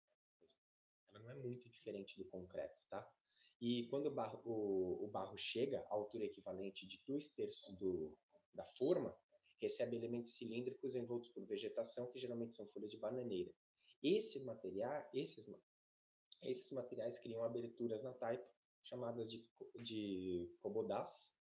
Ela 1.10 1.20
não 1.20 1.32
é 1.32 1.36
muito 1.36 1.70
diferente 1.70 2.18
do 2.18 2.26
concreto, 2.30 2.82
tá? 2.90 3.06
E 3.62 3.86
quando 3.90 4.08
o 4.08 4.12
barro, 4.12 4.42
o, 4.44 5.06
o 5.06 5.08
barro 5.08 5.38
chega 5.38 5.82
à 5.82 5.94
altura 5.94 6.26
equivalente 6.26 6.88
de 6.88 7.00
dois 7.06 7.30
terços 7.30 7.78
do, 7.78 8.18
da 8.56 8.66
forma, 8.66 9.16
recebe 9.62 9.96
elementos 9.96 10.36
cilíndricos 10.36 10.96
envoltos 10.96 11.30
por 11.30 11.46
vegetação, 11.46 12.12
que 12.12 12.18
geralmente 12.18 12.56
são 12.56 12.66
folhas 12.70 12.90
de 12.90 12.98
bananeira. 12.98 13.54
Esse 14.02 14.44
material, 14.44 15.08
esses, 15.14 15.48
esses 16.44 16.72
materiais 16.72 17.20
criam 17.20 17.44
aberturas 17.44 18.02
na 18.02 18.12
taipa, 18.14 18.50
chamadas 18.84 19.30
de, 19.30 19.48
de 19.76 20.52
cobodás, 20.60 21.32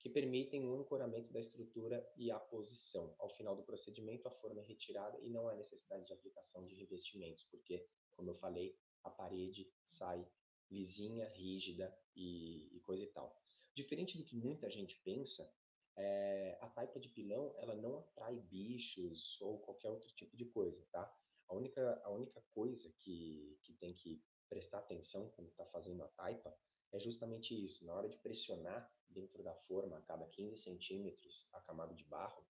que 0.00 0.10
permitem 0.10 0.68
o 0.68 0.74
ancoramento 0.74 1.32
da 1.32 1.38
estrutura 1.38 2.04
e 2.16 2.32
a 2.32 2.38
posição. 2.38 3.14
Ao 3.16 3.30
final 3.30 3.54
do 3.54 3.62
procedimento, 3.62 4.26
a 4.26 4.32
forma 4.32 4.60
é 4.60 4.64
retirada 4.64 5.18
e 5.20 5.30
não 5.30 5.48
há 5.48 5.54
necessidade 5.54 6.04
de 6.04 6.12
aplicação 6.12 6.66
de 6.66 6.74
revestimentos, 6.74 7.44
porque, 7.44 7.86
como 8.16 8.28
eu 8.28 8.34
falei, 8.34 8.76
a 9.04 9.10
parede 9.10 9.72
sai 9.84 10.26
lisinha, 10.70 11.28
rígida 11.30 11.96
e, 12.14 12.68
e 12.76 12.80
coisa 12.80 13.04
e 13.04 13.08
tal. 13.08 13.40
Diferente 13.74 14.16
do 14.16 14.24
que 14.24 14.36
muita 14.36 14.70
gente 14.70 14.96
pensa, 15.04 15.52
é, 15.96 16.58
a 16.60 16.68
taipa 16.68 16.98
de 16.98 17.08
pilão 17.08 17.54
ela 17.58 17.74
não 17.74 17.98
atrai 17.98 18.36
bichos 18.36 19.40
ou 19.40 19.58
qualquer 19.60 19.90
outro 19.90 20.10
tipo 20.12 20.36
de 20.36 20.44
coisa, 20.46 20.84
tá? 20.90 21.12
A 21.48 21.54
única, 21.54 22.00
a 22.04 22.10
única 22.10 22.40
coisa 22.52 22.92
que, 22.98 23.58
que 23.62 23.72
tem 23.74 23.92
que 23.94 24.22
prestar 24.48 24.78
atenção 24.78 25.28
quando 25.30 25.48
está 25.48 25.64
fazendo 25.66 26.02
a 26.02 26.08
taipa 26.08 26.56
é 26.92 26.98
justamente 26.98 27.54
isso. 27.54 27.84
Na 27.84 27.94
hora 27.94 28.08
de 28.08 28.16
pressionar 28.18 28.90
dentro 29.08 29.42
da 29.42 29.54
forma, 29.54 29.98
a 29.98 30.02
cada 30.02 30.26
15 30.26 30.56
centímetros, 30.56 31.48
a 31.52 31.60
camada 31.60 31.94
de 31.94 32.04
barro, 32.04 32.46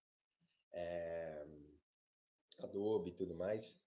é, 0.72 1.46
adobe 2.58 3.10
e 3.10 3.14
tudo 3.14 3.34
mais, 3.34 3.78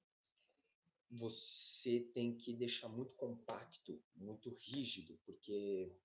você 1.10 2.02
tem 2.14 2.36
que 2.36 2.54
deixar 2.54 2.90
muito 2.90 3.14
compacto, 3.16 4.02
muito 4.16 4.50
rígido, 4.50 5.18
porque 5.26 5.96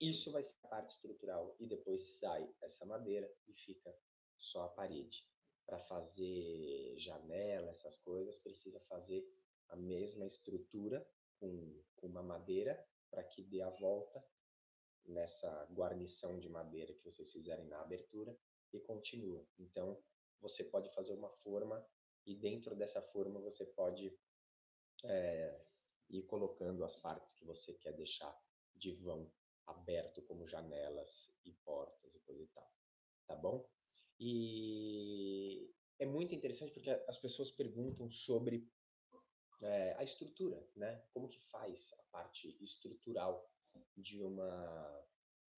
isso 0.00 0.30
vai 0.30 0.42
ser 0.42 0.56
a 0.62 0.68
parte 0.68 0.90
estrutural 0.90 1.54
e 1.58 1.66
depois 1.66 2.18
sai 2.18 2.48
essa 2.62 2.86
madeira 2.86 3.30
e 3.46 3.52
fica 3.52 3.94
só 4.38 4.64
a 4.64 4.68
parede. 4.68 5.26
Para 5.66 5.78
fazer 5.80 6.94
janela, 6.96 7.70
essas 7.70 7.98
coisas, 7.98 8.38
precisa 8.38 8.80
fazer 8.88 9.28
a 9.68 9.76
mesma 9.76 10.24
estrutura 10.24 11.06
com, 11.38 11.82
com 11.96 12.06
uma 12.06 12.22
madeira 12.22 12.82
para 13.10 13.22
que 13.22 13.42
dê 13.42 13.60
a 13.60 13.70
volta 13.70 14.24
nessa 15.04 15.66
guarnição 15.72 16.38
de 16.38 16.48
madeira 16.48 16.92
que 16.92 17.04
vocês 17.04 17.30
fizerem 17.30 17.66
na 17.66 17.80
abertura 17.80 18.38
e 18.72 18.80
continua. 18.80 19.46
Então, 19.58 20.02
você 20.40 20.64
pode 20.64 20.90
fazer 20.94 21.12
uma 21.12 21.30
forma 21.30 21.84
e 22.26 22.34
dentro 22.34 22.74
dessa 22.76 23.00
forma 23.00 23.40
você 23.40 23.64
pode 23.64 24.14
é, 25.04 25.66
ir 26.10 26.22
colocando 26.22 26.84
as 26.84 26.96
partes 26.96 27.34
que 27.34 27.44
você 27.44 27.74
quer 27.74 27.92
deixar 27.92 28.36
de 28.74 28.92
vão 28.92 29.30
aberto, 29.66 30.22
como 30.22 30.46
janelas 30.46 31.30
e 31.44 31.52
portas 31.52 32.14
e 32.14 32.20
coisa 32.20 32.42
e 32.42 32.46
tal. 32.48 32.72
Tá 33.26 33.36
bom? 33.36 33.68
E 34.18 35.72
é 35.98 36.06
muito 36.06 36.34
interessante 36.34 36.72
porque 36.72 36.90
as 36.90 37.18
pessoas 37.18 37.50
perguntam 37.50 38.08
sobre 38.08 38.68
é, 39.62 39.94
a 39.94 40.02
estrutura, 40.02 40.66
né? 40.74 41.04
Como 41.12 41.28
que 41.28 41.38
faz 41.38 41.92
a 41.98 42.02
parte 42.04 42.56
estrutural 42.62 43.50
de 43.96 44.22
uma 44.22 45.04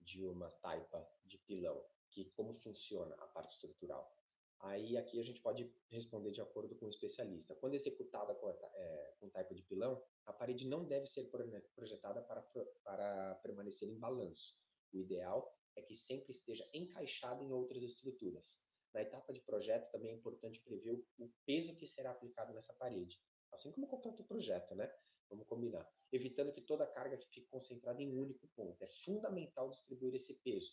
de 0.01 0.25
uma 0.25 0.51
taipa 0.51 1.07
de 1.25 1.39
pilão? 1.39 1.85
Que 2.11 2.25
como 2.31 2.55
funciona 2.55 3.15
a 3.17 3.27
parte 3.27 3.53
estrutural? 3.53 4.20
Aí 4.61 4.97
aqui 4.97 5.19
a 5.19 5.23
gente 5.23 5.41
pode 5.41 5.73
responder 5.89 6.33
de 6.33 6.41
acordo 6.41 6.75
com 6.77 6.87
o 6.87 6.89
especialista. 6.89 7.55
Quando 7.55 7.75
executada 7.75 8.35
com, 8.35 8.51
é, 8.51 9.15
com 9.19 9.55
de 9.55 9.63
pilão, 9.63 10.03
a 10.27 10.33
parede 10.33 10.67
não 10.69 10.85
deve 10.85 11.07
ser 11.07 11.31
projetada 11.75 12.21
para, 12.23 12.43
para 12.85 13.35
permanecer 13.37 13.89
em 13.89 13.99
balanço. 13.99 14.55
O 14.93 14.99
ideal 14.99 15.57
é 15.77 15.83
que 15.83 15.95
sempre 15.95 16.31
esteja 16.31 16.69
encaixada 16.75 17.43
em 17.43 17.53
outras 17.53 17.83
estruturas. 17.83 18.59
Na 18.93 19.03
etapa 19.03 19.33
de 19.33 19.41
projeto 19.41 19.91
também 19.91 20.11
é 20.11 20.15
importante 20.15 20.61
prever 20.61 21.03
o 21.19 21.31
peso 21.47 21.77
que 21.77 21.87
será 21.87 22.11
aplicado 22.11 22.53
nessa 22.53 22.75
parede, 22.75 23.19
assim 23.53 23.71
como 23.73 23.87
qualquer 23.87 24.09
outro 24.09 24.25
projeto, 24.25 24.75
né? 24.75 24.93
Vamos 25.31 25.47
combinar. 25.47 25.89
Evitando 26.13 26.53
que 26.53 26.61
toda 26.61 26.85
a 26.85 26.89
carga 26.89 27.17
fique 27.17 27.43
concentrada 27.43 28.03
em 28.03 28.11
um 28.11 28.21
único 28.21 28.49
ponto. 28.49 28.83
É 28.83 28.89
fundamental 29.05 29.71
distribuir 29.71 30.15
esse 30.17 30.35
peso, 30.41 30.73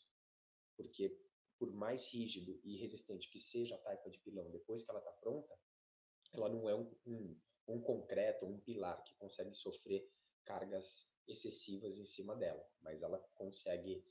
porque 0.75 1.15
por 1.57 1.71
mais 1.71 2.07
rígido 2.07 2.59
e 2.63 2.77
resistente 2.77 3.29
que 3.29 3.39
seja 3.39 3.75
a 3.75 3.79
taipa 3.79 4.09
de 4.09 4.19
pilão 4.19 4.49
depois 4.51 4.83
que 4.83 4.91
ela 4.91 4.99
está 4.99 5.11
pronta, 5.11 5.57
ela 6.33 6.49
não 6.49 6.69
é 6.69 6.75
um, 6.75 6.95
um, 7.05 7.39
um 7.67 7.81
concreto, 7.81 8.45
um 8.45 8.59
pilar 8.59 9.03
que 9.03 9.15
consegue 9.15 9.53
sofrer 9.53 10.09
cargas 10.45 11.09
excessivas 11.27 11.97
em 11.97 12.05
cima 12.05 12.35
dela, 12.35 12.65
mas 12.81 13.01
ela 13.01 13.19
consegue, 13.35 14.05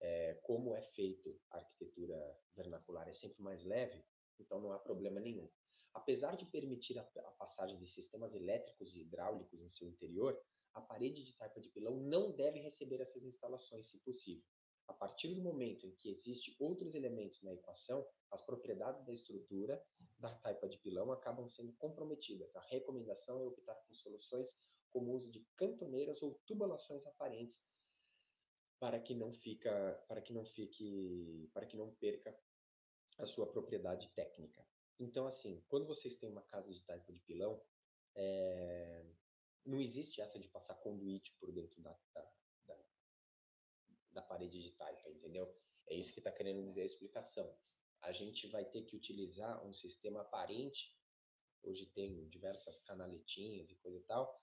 é, 0.00 0.34
como 0.42 0.74
é 0.74 0.82
feito 0.82 1.40
a 1.50 1.58
arquitetura 1.58 2.38
vernacular 2.56 3.08
é 3.08 3.12
sempre 3.12 3.42
mais 3.42 3.64
leve, 3.64 4.04
então 4.38 4.60
não 4.60 4.72
há 4.72 4.78
problema 4.78 5.20
nenhum. 5.20 5.48
Apesar 5.94 6.36
de 6.36 6.46
permitir 6.46 6.98
a, 6.98 7.02
a 7.02 7.32
passagem 7.32 7.76
de 7.76 7.86
sistemas 7.86 8.34
elétricos 8.34 8.96
e 8.96 9.02
hidráulicos 9.02 9.62
em 9.62 9.68
seu 9.68 9.88
interior, 9.88 10.40
a 10.74 10.80
parede 10.80 11.24
de 11.24 11.34
taipa 11.34 11.60
de 11.60 11.68
pilão 11.70 11.96
não 11.96 12.32
deve 12.32 12.60
receber 12.60 13.00
essas 13.00 13.24
instalações, 13.24 13.88
se 13.88 13.98
possível. 14.00 14.44
A 14.88 14.94
partir 14.94 15.34
do 15.34 15.42
momento 15.42 15.86
em 15.86 15.94
que 15.94 16.10
existem 16.10 16.56
outros 16.58 16.94
elementos 16.94 17.42
na 17.42 17.52
equação, 17.52 18.06
as 18.30 18.40
propriedades 18.40 19.04
da 19.04 19.12
estrutura 19.12 19.82
da 20.18 20.34
taipa 20.34 20.68
de 20.68 20.78
pilão 20.78 21.12
acabam 21.12 21.46
sendo 21.46 21.72
comprometidas. 21.74 22.56
A 22.56 22.60
recomendação 22.62 23.40
é 23.40 23.44
optar 23.44 23.74
por 23.74 23.94
soluções 23.94 24.56
como 24.90 25.12
o 25.12 25.14
uso 25.14 25.30
de 25.30 25.46
cantoneiras 25.56 26.22
ou 26.22 26.40
tubulações 26.46 27.06
aparentes 27.06 27.62
para 28.80 28.98
que 29.00 29.14
não 29.14 29.32
fica, 29.32 30.04
para 30.08 30.22
que 30.22 30.32
não 30.32 30.44
fique, 30.44 31.50
para 31.52 31.66
que 31.66 31.76
não 31.76 31.94
perca 31.96 32.36
a 33.18 33.26
sua 33.26 33.46
propriedade 33.46 34.08
técnica. 34.10 34.66
Então, 34.98 35.26
assim, 35.26 35.62
quando 35.68 35.86
vocês 35.86 36.16
têm 36.16 36.30
uma 36.30 36.42
casa 36.42 36.72
de 36.72 36.82
taipa 36.84 37.12
de 37.12 37.20
pilão, 37.20 37.62
é, 38.14 39.04
não 39.64 39.80
existe 39.80 40.20
essa 40.20 40.38
de 40.38 40.48
passar 40.48 40.74
conduíte 40.76 41.36
por 41.38 41.52
dentro 41.52 41.80
da, 41.82 41.96
da, 42.14 42.32
da 44.18 44.22
parede 44.22 44.60
de 44.60 44.72
taipa, 44.72 45.08
entendeu? 45.10 45.48
É 45.86 45.94
isso 45.94 46.12
que 46.12 46.20
está 46.20 46.32
querendo 46.32 46.64
dizer 46.64 46.82
a 46.82 46.86
explicação. 46.86 47.56
A 48.02 48.12
gente 48.12 48.48
vai 48.48 48.64
ter 48.64 48.82
que 48.82 48.96
utilizar 48.96 49.64
um 49.64 49.72
sistema 49.72 50.22
aparente. 50.22 50.96
Hoje 51.62 51.86
tem 51.86 52.28
diversas 52.28 52.78
canaletinhas 52.80 53.70
e 53.70 53.76
coisa 53.76 53.98
e 53.98 54.02
tal. 54.02 54.42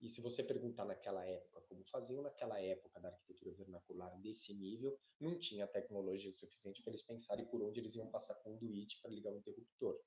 E 0.00 0.08
se 0.08 0.20
você 0.20 0.42
perguntar 0.42 0.84
naquela 0.84 1.24
época 1.24 1.62
como 1.62 1.82
faziam 1.86 2.22
naquela 2.22 2.60
época 2.60 3.00
da 3.00 3.08
arquitetura 3.08 3.54
vernacular 3.54 4.14
desse 4.20 4.52
nível, 4.52 4.98
não 5.18 5.38
tinha 5.38 5.66
tecnologia 5.66 6.30
suficiente 6.30 6.82
para 6.82 6.90
eles 6.90 7.02
pensarem 7.02 7.46
por 7.46 7.62
onde 7.62 7.80
eles 7.80 7.94
iam 7.94 8.10
passar 8.10 8.34
conduíte 8.36 9.00
para 9.00 9.10
ligar 9.10 9.32
o 9.32 9.38
interruptor. 9.38 9.98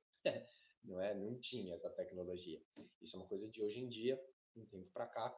não 0.84 1.02
é? 1.02 1.16
Não 1.16 1.40
tinha 1.40 1.74
essa 1.74 1.90
tecnologia. 1.90 2.62
Isso 3.02 3.16
é 3.16 3.20
uma 3.20 3.28
coisa 3.28 3.48
de 3.48 3.64
hoje 3.64 3.80
em 3.80 3.90
dia, 3.90 4.22
um 4.56 4.66
tempo 4.66 4.90
para 4.92 5.08
cá, 5.08 5.36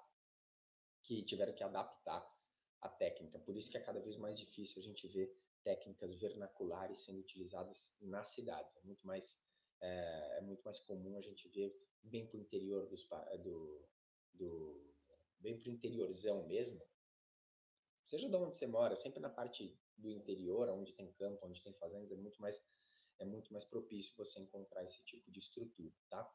que 1.04 1.24
tiveram 1.24 1.54
que 1.54 1.64
adaptar 1.64 2.38
a 2.82 2.90
técnica. 2.90 3.40
Por 3.40 3.56
isso 3.56 3.70
que 3.70 3.78
é 3.78 3.82
cada 3.82 4.00
vez 4.00 4.18
mais 4.18 4.38
difícil 4.38 4.82
a 4.82 4.84
gente 4.84 5.08
ver 5.08 5.36
técnicas 5.64 6.16
vernaculares 6.16 7.04
sendo 7.04 7.20
utilizadas 7.20 7.94
nas 8.02 8.30
cidades. 8.30 8.76
É 8.78 8.82
muito 8.84 9.06
mais, 9.06 9.40
é, 9.82 10.38
é 10.38 10.42
muito 10.42 10.64
mais 10.64 10.80
comum 10.80 11.18
a 11.18 11.22
gente 11.22 11.48
ver 11.50 11.76
bem 12.04 12.28
para 12.28 12.38
o 12.38 12.42
interior 12.42 12.88
dos, 12.88 13.08
do, 13.44 13.88
do 14.34 14.96
bem 15.40 15.58
para 15.60 15.70
o 15.70 15.74
interiorzão 15.74 16.48
mesmo, 16.48 16.82
seja 18.06 18.28
de 18.28 18.36
onde 18.36 18.58
você 18.58 18.66
mora, 18.66 18.96
sempre 18.96 19.20
na 19.20 19.30
parte 19.30 19.78
do 19.98 20.10
interior, 20.10 20.70
onde 20.70 20.94
tem 20.94 21.12
campo, 21.14 21.46
onde 21.46 21.62
tem 21.62 21.74
fazendas, 21.74 22.12
é 22.12 22.16
muito 22.16 22.42
mais 22.42 22.62
é 23.20 23.26
muito 23.26 23.52
mais 23.52 23.66
propício 23.66 24.16
você 24.16 24.40
encontrar 24.40 24.84
esse 24.86 25.04
tipo 25.04 25.30
de 25.30 25.40
estrutura, 25.40 25.94
tá? 26.10 26.34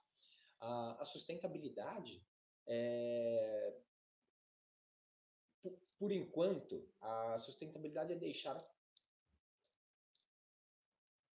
A, 0.60 1.00
a 1.00 1.04
sustentabilidade 1.06 2.22
é, 2.66 3.74
por 6.04 6.12
enquanto, 6.12 6.86
a 7.00 7.38
sustentabilidade 7.38 8.12
é 8.12 8.16
deixar. 8.16 8.62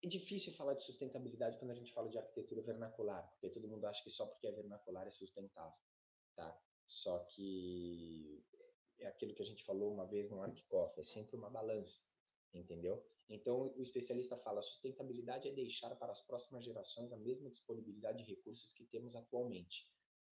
É 0.03 0.07
difícil 0.09 0.51
falar 0.51 0.74
de 0.74 0.83
sustentabilidade 0.83 1.57
quando 1.57 1.71
a 1.71 1.74
gente 1.74 1.93
fala 1.93 2.09
de 2.09 2.17
arquitetura 2.17 2.62
vernacular, 2.62 3.25
porque 3.31 3.50
todo 3.50 3.69
mundo 3.69 3.86
acha 3.86 4.03
que 4.03 4.09
só 4.09 4.25
porque 4.25 4.45
é 4.45 4.51
vernacular 4.51 5.07
é 5.07 5.12
sustentável, 5.12 5.79
tá? 6.36 6.62
Só 6.86 7.19
que 7.19 8.43
é 9.00 9.07
aquilo 9.07 9.33
que 9.33 9.41
a 9.41 9.45
gente 9.45 9.63
falou 9.63 9.93
uma 9.93 10.05
vez 10.05 10.29
no 10.29 10.41
ArcCoff, 10.41 11.00
é 11.00 11.03
sempre 11.03 11.38
uma 11.38 11.50
balança, 11.50 12.01
entendeu? 12.53 13.01
Então, 13.29 13.74
o 13.74 13.81
especialista 13.81 14.36
fala, 14.36 14.62
sustentabilidade 14.62 15.47
é 15.47 15.53
deixar 15.53 15.95
para 15.95 16.12
as 16.12 16.19
próximas 16.19 16.65
gerações 16.65 17.13
a 17.13 17.17
mesma 17.17 17.50
disponibilidade 17.50 18.21
de 18.21 18.29
recursos 18.29 18.74
que 18.74 18.83
temos 18.83 19.15
atualmente. 19.15 19.89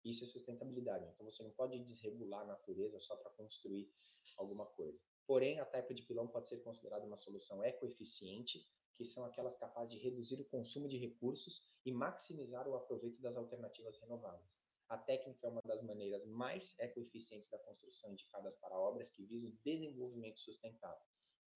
Isso 0.08 0.22
é 0.22 0.26
sustentabilidade. 0.26 1.04
Então, 1.04 1.28
você 1.28 1.42
não 1.42 1.50
pode 1.50 1.78
desregular 1.80 2.42
a 2.42 2.46
natureza 2.46 2.98
só 3.00 3.16
para 3.16 3.30
construir 3.32 3.92
alguma 4.36 4.64
coisa. 4.64 5.02
Porém, 5.26 5.58
a 5.58 5.64
taipa 5.64 5.92
de 5.92 6.02
pilão 6.02 6.28
pode 6.28 6.46
ser 6.46 6.58
considerada 6.62 7.04
uma 7.04 7.16
solução 7.16 7.64
ecoeficiente, 7.64 8.64
que 8.94 9.04
são 9.04 9.24
aquelas 9.24 9.56
capazes 9.56 9.98
de 9.98 10.02
reduzir 10.02 10.40
o 10.40 10.44
consumo 10.44 10.86
de 10.88 10.96
recursos 10.96 11.62
e 11.84 11.90
maximizar 11.90 12.68
o 12.68 12.76
aproveito 12.76 13.20
das 13.20 13.36
alternativas 13.36 13.98
renováveis. 13.98 14.60
A 14.88 14.96
técnica 14.96 15.46
é 15.46 15.50
uma 15.50 15.60
das 15.62 15.82
maneiras 15.82 16.24
mais 16.24 16.78
ecoeficientes 16.78 17.48
da 17.48 17.58
construção 17.58 18.12
indicadas 18.12 18.54
para 18.54 18.78
obras 18.78 19.10
que 19.10 19.24
visam 19.26 19.50
desenvolvimento 19.64 20.38
sustentável. 20.38 21.04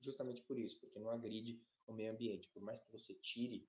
Justamente 0.00 0.42
por 0.42 0.58
isso, 0.58 0.80
porque 0.80 0.98
não 0.98 1.10
agride 1.10 1.62
o 1.86 1.92
meio 1.92 2.12
ambiente. 2.12 2.48
Por 2.48 2.62
mais 2.62 2.80
que 2.80 2.90
você 2.90 3.14
tire 3.14 3.68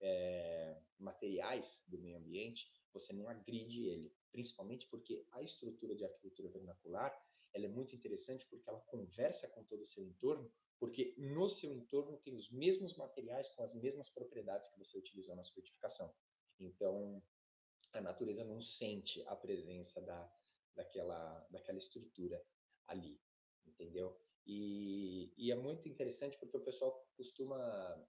é, 0.00 0.80
materiais 0.98 1.82
do 1.88 1.98
meio 1.98 2.18
ambiente, 2.18 2.70
você 2.92 3.12
não 3.12 3.28
agride 3.28 3.86
ele, 3.86 4.12
principalmente 4.32 4.86
porque 4.86 5.26
a 5.32 5.42
estrutura 5.42 5.94
de 5.94 6.04
arquitetura 6.04 6.48
vernacular 6.48 7.14
ela 7.52 7.64
é 7.64 7.68
muito 7.68 7.94
interessante 7.96 8.46
porque 8.46 8.68
ela 8.68 8.80
conversa 8.82 9.48
com 9.48 9.64
todo 9.64 9.82
o 9.82 9.86
seu 9.86 10.04
entorno 10.04 10.50
porque 10.80 11.14
no 11.18 11.46
seu 11.46 11.70
entorno 11.74 12.16
tem 12.16 12.34
os 12.34 12.50
mesmos 12.50 12.96
materiais 12.96 13.48
com 13.50 13.62
as 13.62 13.74
mesmas 13.74 14.08
propriedades 14.08 14.70
que 14.70 14.78
você 14.78 14.96
utilizou 14.96 15.36
na 15.36 15.42
sua 15.42 15.60
edificação. 15.60 16.12
Então, 16.58 17.22
a 17.92 18.00
natureza 18.00 18.42
não 18.44 18.60
sente 18.60 19.22
a 19.28 19.36
presença 19.36 20.00
da, 20.00 20.32
daquela, 20.74 21.46
daquela 21.50 21.76
estrutura 21.76 22.42
ali, 22.86 23.20
entendeu? 23.66 24.18
E, 24.46 25.34
e 25.36 25.52
é 25.52 25.54
muito 25.54 25.86
interessante 25.86 26.38
porque 26.38 26.56
o 26.56 26.64
pessoal 26.64 27.06
costuma 27.14 28.08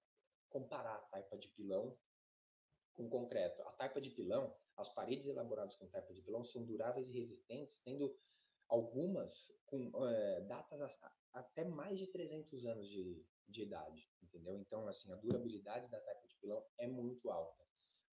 comparar 0.50 0.96
a 0.96 1.02
taipa 1.10 1.38
de 1.38 1.50
pilão 1.50 1.98
com 2.94 3.10
concreto. 3.10 3.62
A 3.64 3.72
taipa 3.74 4.00
de 4.00 4.12
pilão, 4.12 4.58
as 4.78 4.90
paredes 4.94 5.28
elaboradas 5.28 5.76
com 5.76 5.88
taipa 5.88 6.14
de 6.14 6.22
pilão 6.22 6.44
são 6.44 6.64
duráveis 6.64 7.08
e 7.08 7.12
resistentes, 7.12 7.80
tendo 7.80 8.16
algumas 8.68 9.54
com 9.66 9.92
é, 10.08 10.42
datas 10.42 10.82
a, 10.82 11.14
até 11.34 11.66
mais 11.66 12.00
de 12.00 12.08
300 12.08 12.66
anos 12.66 12.88
de, 12.88 13.26
de 13.48 13.64
idade, 13.64 14.10
entendeu? 14.24 14.58
Então, 14.58 14.88
assim, 14.88 15.12
a 15.12 15.16
durabilidade 15.16 15.90
da 15.90 16.00
taipa 16.00 16.28
de 16.28 16.36
pilão 16.36 16.66
é 16.78 16.88
muito 16.88 17.30
alta. 17.30 17.64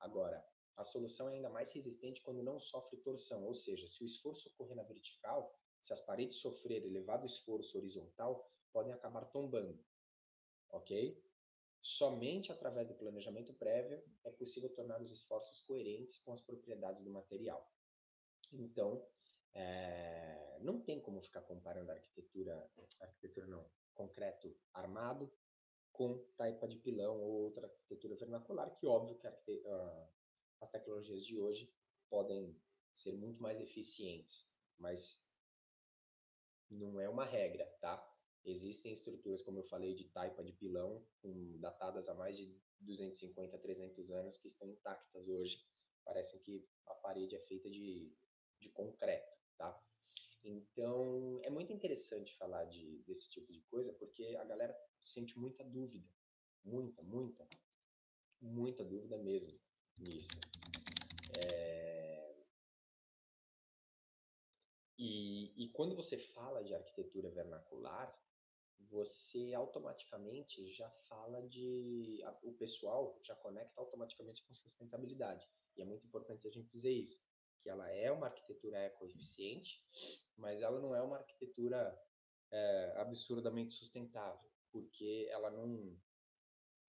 Agora, 0.01 0.45
a 0.77 0.85
solução 0.85 1.29
é 1.29 1.35
ainda 1.35 1.51
mais 1.51 1.73
resistente 1.73 2.23
quando 2.23 2.43
não 2.43 2.59
sofre 2.59 2.97
torção, 2.99 3.45
ou 3.45 3.55
seja, 3.55 3.89
se 3.89 4.03
o 4.03 4.07
esforço 4.07 4.49
ocorrer 4.49 4.77
na 4.77 4.85
vertical, 4.85 5.53
se 5.83 5.93
as 5.93 6.01
paredes 6.01 6.39
sofrerem 6.39 6.89
elevado 6.89 7.27
esforço 7.27 7.77
horizontal, 7.77 8.49
podem 8.73 8.93
acabar 8.93 9.25
tombando, 9.27 9.85
ok? 10.71 11.21
Somente 11.89 12.53
através 12.53 12.87
do 12.87 12.95
planejamento 12.95 13.55
prévio 13.55 14.05
é 14.23 14.31
possível 14.31 14.69
tornar 14.75 15.01
os 15.01 15.11
esforços 15.11 15.63
coerentes 15.63 16.19
com 16.19 16.33
as 16.33 16.41
propriedades 16.43 17.03
do 17.03 17.11
material. 17.11 17.67
Então, 18.53 19.09
é, 19.55 20.59
não 20.61 20.83
tem 20.83 21.01
como 21.01 21.23
ficar 21.23 21.41
comparando 21.41 21.91
arquitetura, 21.91 22.71
arquitetura 23.01 23.47
não, 23.47 23.67
concreto 23.95 24.55
armado 24.75 25.33
com 25.91 26.19
taipa 26.37 26.69
de 26.69 26.77
pilão 26.77 27.23
ou 27.23 27.45
outra 27.45 27.67
arquitetura 27.67 28.17
vernacular, 28.17 28.77
que 28.77 28.87
óbvio 28.87 29.17
que 29.17 29.27
as 30.61 30.71
tecnologias 30.71 31.25
de 31.25 31.39
hoje 31.39 31.75
podem 32.11 32.55
ser 32.93 33.15
muito 33.15 33.41
mais 33.41 33.63
eficientes, 33.63 34.55
mas 34.77 35.27
não 36.69 37.01
é 37.01 37.09
uma 37.09 37.25
regra, 37.25 37.65
tá? 37.81 37.97
Existem 38.49 38.95
estruturas, 38.95 39.43
como 39.43 39.59
eu 39.59 39.65
falei, 39.65 39.95
de 39.95 40.05
taipa 40.05 40.43
de 40.43 40.53
pilão, 40.55 41.05
datadas 41.61 42.09
há 42.09 42.15
mais 42.15 42.35
de 42.35 42.59
250, 42.81 43.59
300 43.59 44.11
anos, 44.11 44.39
que 44.39 44.47
estão 44.47 44.67
intactas 44.67 45.29
hoje. 45.29 45.63
Parece 46.03 46.39
que 46.39 46.67
a 46.87 46.95
parede 46.95 47.37
é 47.37 47.41
feita 47.41 47.69
de, 47.69 48.11
de 48.59 48.71
concreto, 48.71 49.37
tá? 49.59 49.79
Então, 50.43 51.39
é 51.43 51.51
muito 51.51 51.75
interessante 51.75 52.35
falar 52.39 52.65
de, 52.65 53.03
desse 53.03 53.29
tipo 53.29 53.53
de 53.53 53.61
coisa, 53.65 53.93
porque 53.93 54.35
a 54.41 54.45
galera 54.45 54.75
sente 55.05 55.39
muita 55.39 55.63
dúvida. 55.63 56.09
Muita, 56.65 57.03
muita, 57.03 57.47
muita 58.41 58.83
dúvida 58.83 59.19
mesmo 59.19 59.61
nisso. 59.99 60.41
É... 61.39 62.35
E, 64.97 65.65
e 65.65 65.69
quando 65.69 65.95
você 65.95 66.17
fala 66.17 66.65
de 66.65 66.75
arquitetura 66.75 67.31
vernacular, 67.31 68.11
você 68.91 69.53
automaticamente 69.55 70.67
já 70.71 70.91
fala 71.09 71.47
de. 71.49 72.23
O 72.43 72.53
pessoal 72.53 73.19
já 73.23 73.35
conecta 73.37 73.81
automaticamente 73.81 74.45
com 74.45 74.55
sustentabilidade. 74.55 75.47
E 75.77 75.83
é 75.83 75.85
muito 75.85 76.07
importante 76.07 76.47
a 76.47 76.51
gente 76.51 76.69
dizer 76.69 76.93
isso, 76.93 77.21
que 77.63 77.69
ela 77.69 77.89
é 77.91 78.11
uma 78.11 78.27
arquitetura 78.27 78.87
ecoeficiente, 78.87 79.85
mas 80.37 80.63
ela 80.63 80.81
não 80.81 80.95
é 80.95 81.03
uma 81.03 81.19
arquitetura 81.19 81.99
é, 82.51 82.95
absurdamente 82.97 83.75
sustentável, 83.75 84.51
porque 84.73 85.29
ela 85.31 85.51
não, 85.51 85.97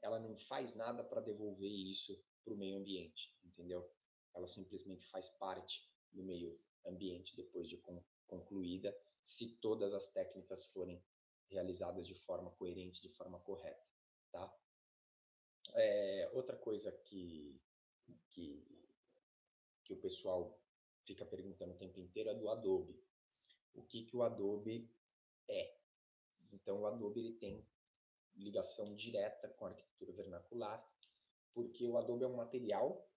ela 0.02 0.20
não 0.20 0.38
faz 0.38 0.74
nada 0.74 1.04
para 1.04 1.22
devolver 1.22 1.72
isso 1.72 2.20
para 2.44 2.54
o 2.54 2.58
meio 2.58 2.78
ambiente, 2.78 3.36
entendeu? 3.44 3.88
Ela 4.34 4.48
simplesmente 4.48 5.08
faz 5.10 5.30
parte 5.38 5.88
do 6.12 6.24
meio 6.24 6.60
ambiente 6.86 7.36
depois 7.36 7.68
de 7.68 7.82
concluída, 8.28 8.96
se 9.22 9.58
todas 9.58 9.94
as 9.94 10.08
técnicas 10.08 10.66
forem 10.68 11.04
realizadas 11.50 12.08
de 12.08 12.16
forma 12.16 12.52
coerente, 12.52 13.02
de 13.02 13.10
forma 13.10 13.40
correta, 13.40 13.86
tá? 14.32 14.54
É, 15.74 16.30
outra 16.34 16.58
coisa 16.58 16.92
que, 16.92 17.62
que, 18.30 18.66
que 19.84 19.94
o 19.94 19.98
pessoal 19.98 20.60
fica 21.06 21.26
perguntando 21.26 21.74
o 21.74 21.78
tempo 21.78 22.00
inteiro 22.00 22.30
é 22.30 22.36
do 22.36 22.50
Adobe. 22.50 23.00
O 23.74 23.84
que, 23.84 24.04
que 24.04 24.16
o 24.16 24.24
Adobe 24.24 24.90
é? 25.48 25.78
Então, 26.52 26.82
o 26.82 26.88
Adobe 26.88 27.20
ele 27.20 27.34
tem 27.34 27.68
ligação 28.36 28.96
direta 28.96 29.50
com 29.50 29.66
a 29.66 29.70
arquitetura 29.70 30.14
vernacular, 30.14 30.84
porque 31.54 31.86
o 31.86 31.98
adobe 31.98 32.24
é 32.24 32.28
um 32.28 32.36
material 32.36 33.08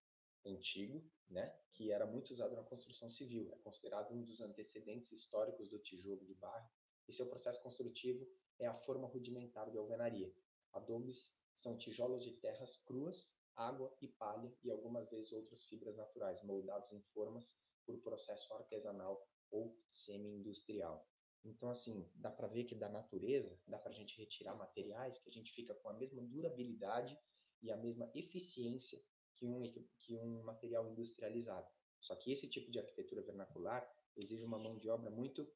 antigo, 0.44 1.04
né, 1.28 1.54
que 1.72 1.92
era 1.92 2.04
muito 2.04 2.32
usado 2.32 2.54
na 2.54 2.64
construção 2.64 3.10
civil. 3.10 3.48
É 3.52 3.56
considerado 3.58 4.12
um 4.12 4.22
dos 4.22 4.40
antecedentes 4.40 5.12
históricos 5.12 5.68
do 5.68 5.78
tijolo 5.78 6.24
de 6.24 6.34
barro 6.34 6.68
e 7.08 7.12
seu 7.12 7.26
processo 7.26 7.62
construtivo 7.62 8.26
é 8.58 8.66
a 8.66 8.74
forma 8.74 9.08
rudimentar 9.08 9.70
de 9.70 9.78
alvenaria. 9.78 10.32
Adobes 10.72 11.36
são 11.54 11.76
tijolos 11.76 12.24
de 12.24 12.32
terras 12.32 12.78
cruas, 12.78 13.36
água 13.54 13.94
e 14.00 14.08
palha 14.08 14.52
e 14.62 14.70
algumas 14.70 15.08
vezes 15.10 15.32
outras 15.32 15.64
fibras 15.64 15.96
naturais, 15.96 16.42
moldados 16.42 16.92
em 16.92 17.02
formas 17.12 17.56
por 17.84 17.98
processo 18.00 18.52
artesanal 18.54 19.26
ou 19.50 19.76
semi-industrial. 19.90 21.06
Então, 21.44 21.70
assim, 21.70 22.08
dá 22.14 22.30
para 22.30 22.46
ver 22.46 22.64
que 22.64 22.74
da 22.74 22.88
natureza 22.88 23.60
dá 23.66 23.78
para 23.78 23.90
a 23.90 23.94
gente 23.94 24.16
retirar 24.16 24.54
materiais 24.54 25.18
que 25.18 25.28
a 25.28 25.32
gente 25.32 25.52
fica 25.52 25.74
com 25.74 25.88
a 25.88 25.94
mesma 25.94 26.22
durabilidade 26.22 27.18
e 27.60 27.70
a 27.70 27.76
mesma 27.76 28.10
eficiência 28.14 29.02
que 29.34 29.46
um, 29.46 29.62
que 29.98 30.16
um 30.16 30.42
material 30.44 30.88
industrializado. 30.88 31.68
Só 32.00 32.14
que 32.16 32.32
esse 32.32 32.48
tipo 32.48 32.70
de 32.70 32.78
arquitetura 32.78 33.22
vernacular 33.22 33.88
exige 34.16 34.44
uma 34.44 34.58
mão 34.58 34.76
de 34.76 34.88
obra 34.88 35.10
muito, 35.10 35.48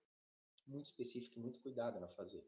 muito 0.67 0.87
específica 0.87 1.39
e 1.39 1.43
muito 1.43 1.61
cuidada 1.61 2.01
na 2.01 2.09
fazer, 2.09 2.47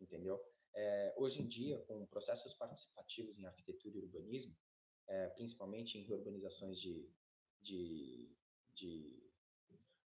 entendeu? 0.00 0.42
É, 0.74 1.14
hoje 1.16 1.40
em 1.40 1.46
dia, 1.46 1.78
com 1.86 2.04
processos 2.06 2.52
participativos 2.54 3.38
em 3.38 3.46
arquitetura 3.46 3.96
e 3.96 4.00
urbanismo, 4.00 4.56
é, 5.06 5.28
principalmente 5.28 5.98
em 5.98 6.02
reurbanizações 6.02 6.80
de, 6.80 7.08
de, 7.60 8.28
de, 8.72 9.30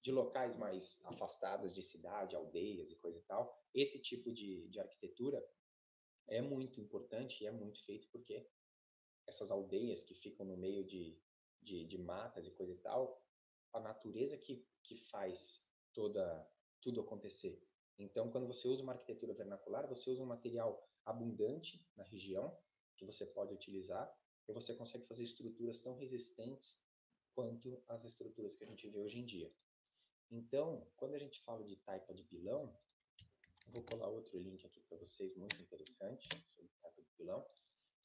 de, 0.02 0.12
locais 0.12 0.56
mais 0.56 1.02
afastados 1.06 1.74
de 1.74 1.84
cidade, 1.84 2.36
aldeias 2.36 2.91
e 2.91 2.96
coisa 2.96 3.20
e 3.20 3.24
tal, 3.24 3.63
esse 3.74 4.00
tipo 4.02 4.32
de, 4.32 4.68
de 4.70 4.80
arquitetura 4.80 5.46
é 6.28 6.41
muito 6.41 6.80
importante 6.82 7.44
e 7.44 7.48
é 7.48 7.52
muito 7.52 7.84
feito 7.86 8.08
porque 8.10 8.48
essas 9.28 9.52
aldeias 9.52 10.04
que 10.04 10.15
ficam 10.15 10.46
no 10.46 10.58
meio 10.58 10.84
de, 10.84 11.20
de, 11.62 11.86
de 11.86 11.98
matas 11.98 12.48
e 12.48 12.52
coisa 12.52 12.74
e 12.74 12.78
tal, 12.78 13.22
a 13.74 13.80
natureza 13.80 14.38
que, 14.38 14.65
que 14.82 14.98
faz 15.10 15.63
toda 15.94 16.50
tudo 16.86 17.02
acontecer. 17.02 17.60
Então, 17.98 18.30
quando 18.30 18.45
você 18.45 18.67
usa 18.67 18.84
uma 18.84 18.93
arquitetura 18.93 19.34
vernacular, 19.34 19.88
você 19.88 20.08
usa 20.12 20.21
um 20.21 20.28
material 20.28 20.88
abundante 21.04 21.84
na 21.95 22.04
região 22.04 22.56
que 22.95 23.04
você 23.04 23.26
pode 23.26 23.56
utilizar 23.56 24.08
e 24.48 24.54
você 24.54 24.76
consegue 24.76 25.04
fazer 25.08 25.24
estruturas 25.24 25.82
tão 25.82 25.95
resistentes 25.95 26.80
quanto 27.34 27.84
as 27.88 28.06
estruturas 28.06 28.56
que 28.56 28.63
a 28.63 28.67
gente 28.67 28.88
vê 28.88 29.00
hoje 29.00 29.17
em 29.17 29.26
dia. 29.26 29.52
Então, 30.30 30.88
quando 30.95 31.15
a 31.15 31.17
gente 31.17 31.41
fala 31.41 31.63
de 31.63 31.76
taipa 31.78 32.13
de 32.13 32.24
pilão, 32.24 32.78
vou 33.69 33.82
colar 33.84 34.08
outro 34.08 34.38
link 34.38 34.63
aqui 34.63 34.80
para 34.82 34.98
vocês, 34.98 35.36
muito 35.36 35.60
interessante, 35.60 36.30
sobre 36.54 36.71
taipa 36.84 37.02
de 37.02 37.10
pilão. 37.17 37.43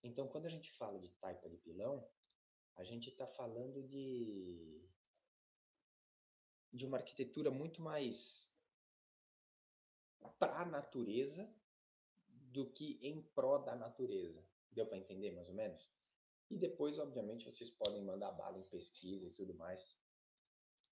Então, 0.02 0.26
quando 0.26 0.46
a 0.46 0.48
gente 0.48 0.72
fala 0.72 0.98
de 0.98 1.10
taipa 1.20 1.50
de 1.50 1.58
pilão, 1.58 2.08
a 2.76 2.84
gente 2.84 3.10
está 3.10 3.26
falando 3.26 3.82
de, 3.82 4.88
de 6.72 6.86
uma 6.86 6.96
arquitetura 6.96 7.50
muito 7.50 7.82
mais 7.82 8.50
para 10.28 10.60
a 10.60 10.64
natureza 10.64 11.52
do 12.28 12.70
que 12.70 12.98
em 13.02 13.22
pró 13.34 13.58
da 13.58 13.74
natureza. 13.74 14.44
Deu 14.70 14.86
para 14.86 14.98
entender 14.98 15.30
mais 15.32 15.48
ou 15.48 15.54
menos? 15.54 15.90
E 16.50 16.56
depois, 16.56 16.98
obviamente, 16.98 17.44
vocês 17.44 17.70
podem 17.70 18.02
mandar 18.02 18.32
bala 18.32 18.58
em 18.58 18.64
pesquisa 18.64 19.26
e 19.26 19.30
tudo 19.30 19.54
mais, 19.54 19.96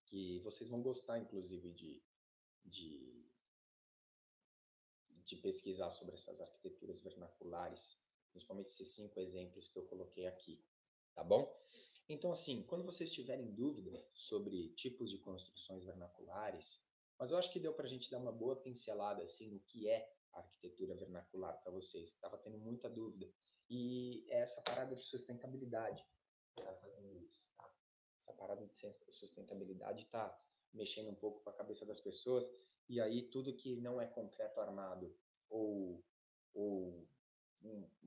que 0.06 0.40
vocês 0.40 0.68
vão 0.68 0.82
gostar, 0.82 1.18
inclusive, 1.18 1.72
de, 1.72 2.02
de, 2.64 3.28
de 5.24 5.36
pesquisar 5.36 5.90
sobre 5.90 6.14
essas 6.14 6.40
arquiteturas 6.40 7.00
vernaculares 7.00 7.98
principalmente 8.38 8.68
esses 8.68 8.88
cinco 8.88 9.18
exemplos 9.20 9.68
que 9.68 9.78
eu 9.78 9.84
coloquei 9.84 10.26
aqui, 10.26 10.62
tá 11.14 11.24
bom? 11.24 11.56
Então, 12.08 12.30
assim, 12.32 12.62
quando 12.62 12.84
vocês 12.84 13.10
tiverem 13.12 13.52
dúvida 13.52 14.06
sobre 14.14 14.68
tipos 14.70 15.10
de 15.10 15.18
construções 15.18 15.84
vernaculares, 15.84 16.82
mas 17.18 17.30
eu 17.30 17.38
acho 17.38 17.50
que 17.52 17.60
deu 17.60 17.74
para 17.74 17.86
a 17.86 17.88
gente 17.88 18.10
dar 18.10 18.18
uma 18.18 18.32
boa 18.32 18.56
pincelada 18.56 19.22
assim 19.22 19.50
no 19.50 19.60
que 19.60 19.88
é 19.88 20.08
arquitetura 20.32 20.94
vernacular 20.94 21.58
para 21.60 21.72
vocês, 21.72 22.10
estava 22.10 22.38
tendo 22.38 22.58
muita 22.58 22.88
dúvida. 22.88 23.28
E 23.68 24.24
é 24.30 24.40
essa 24.40 24.60
parada 24.62 24.94
de 24.94 25.00
sustentabilidade 25.00 26.02
que 26.54 26.60
está 26.60 26.74
fazendo 26.76 27.18
isso. 27.18 27.46
Tá? 27.56 27.70
Essa 28.18 28.32
parada 28.34 28.66
de 28.66 28.76
sustentabilidade 29.10 30.04
está 30.04 30.36
mexendo 30.72 31.10
um 31.10 31.14
pouco 31.14 31.42
com 31.42 31.50
a 31.50 31.54
cabeça 31.54 31.84
das 31.84 32.00
pessoas, 32.00 32.50
e 32.88 33.00
aí 33.00 33.28
tudo 33.30 33.56
que 33.56 33.76
não 33.76 34.00
é 34.00 34.06
concreto 34.06 34.60
armado 34.60 35.14
ou 35.50 36.04
ou 36.54 37.06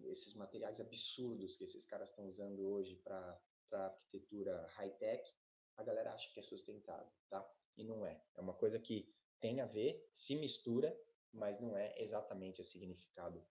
esses 0.06 0.34
materiais 0.34 0.80
absurdos 0.80 1.56
que 1.56 1.63
esses 1.63 1.86
caras 1.86 2.10
estão 2.10 2.26
usando 2.26 2.65
hoje 2.65 2.95
para 2.97 3.39
arquitetura 3.71 4.65
high-tech, 4.76 5.24
a 5.78 5.84
galera 5.84 6.13
acha 6.13 6.32
que 6.34 6.39
é 6.39 6.43
sustentável, 6.43 7.12
tá? 7.30 7.47
E 7.78 7.84
não 7.84 8.06
é. 8.06 8.22
É 8.36 8.42
uma 8.42 8.54
coisa 8.54 8.80
que 8.80 9.14
tem 9.40 9.60
a 9.62 9.66
ver, 9.66 10.10
se 10.14 10.36
mistura, 10.36 10.96
mas 11.34 11.60
não 11.60 11.76
é 11.78 12.00
exatamente 12.00 12.62
o 12.62 12.64
significado 12.64 13.44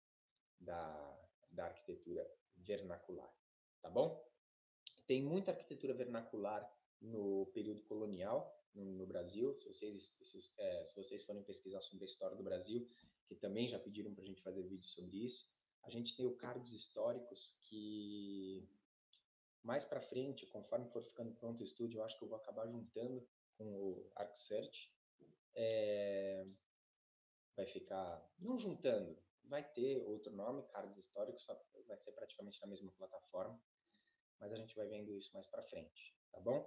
da, 0.59 1.29
da 1.51 1.65
arquitetura 1.67 2.31
vernacular, 2.57 3.35
tá 3.81 3.91
bom? 3.91 4.23
Tem 5.07 5.23
muita 5.23 5.51
arquitetura 5.51 5.95
vernacular 5.95 6.71
no 7.01 7.47
período 7.47 7.83
colonial 7.83 8.55
no, 8.75 8.85
no 8.85 9.07
Brasil. 9.07 9.57
Se 9.57 9.67
vocês, 9.67 10.17
se, 10.23 10.53
é, 10.59 10.85
se 10.85 10.95
vocês 10.95 11.25
forem 11.25 11.43
pesquisar 11.43 11.81
sobre 11.81 12.05
a 12.05 12.07
história 12.07 12.37
do 12.37 12.45
Brasil, 12.45 12.87
que 13.27 13.35
também 13.35 13.67
já 13.67 13.79
pediram 13.79 14.15
para 14.15 14.23
a 14.23 14.27
gente 14.27 14.43
fazer 14.43 14.63
vídeo 14.65 14.89
sobre 14.89 15.25
isso, 15.25 15.49
a 15.83 15.91
gente 15.91 16.17
tem 16.17 16.27
o 16.27 16.37
cards 16.37 16.73
históricos 16.73 17.57
que 17.63 18.69
mais 19.63 19.85
para 19.85 20.01
frente, 20.01 20.47
conforme 20.47 20.89
for 20.89 21.03
ficando 21.03 21.33
pronto 21.33 21.61
o 21.61 21.65
estúdio, 21.65 21.99
eu 21.99 22.05
acho 22.05 22.19
que 22.19 22.25
eu 22.25 22.29
vou 22.29 22.39
acabar 22.39 22.67
juntando 22.67 23.27
com 23.61 23.66
o 23.66 24.11
ArcSearch. 24.16 24.90
É, 25.55 26.46
vai 27.55 27.66
ficar, 27.66 28.27
não 28.38 28.57
juntando, 28.57 29.23
vai 29.44 29.62
ter 29.62 29.99
outro 30.07 30.33
nome, 30.33 30.66
cards 30.68 30.96
históricos, 30.96 31.44
só 31.44 31.61
vai 31.87 31.99
ser 31.99 32.12
praticamente 32.12 32.59
na 32.62 32.68
mesma 32.68 32.90
plataforma, 32.92 33.61
mas 34.38 34.51
a 34.53 34.57
gente 34.57 34.75
vai 34.75 34.87
vendo 34.87 35.14
isso 35.14 35.31
mais 35.35 35.46
para 35.46 35.62
frente, 35.64 36.16
tá 36.33 36.40
bom? 36.40 36.66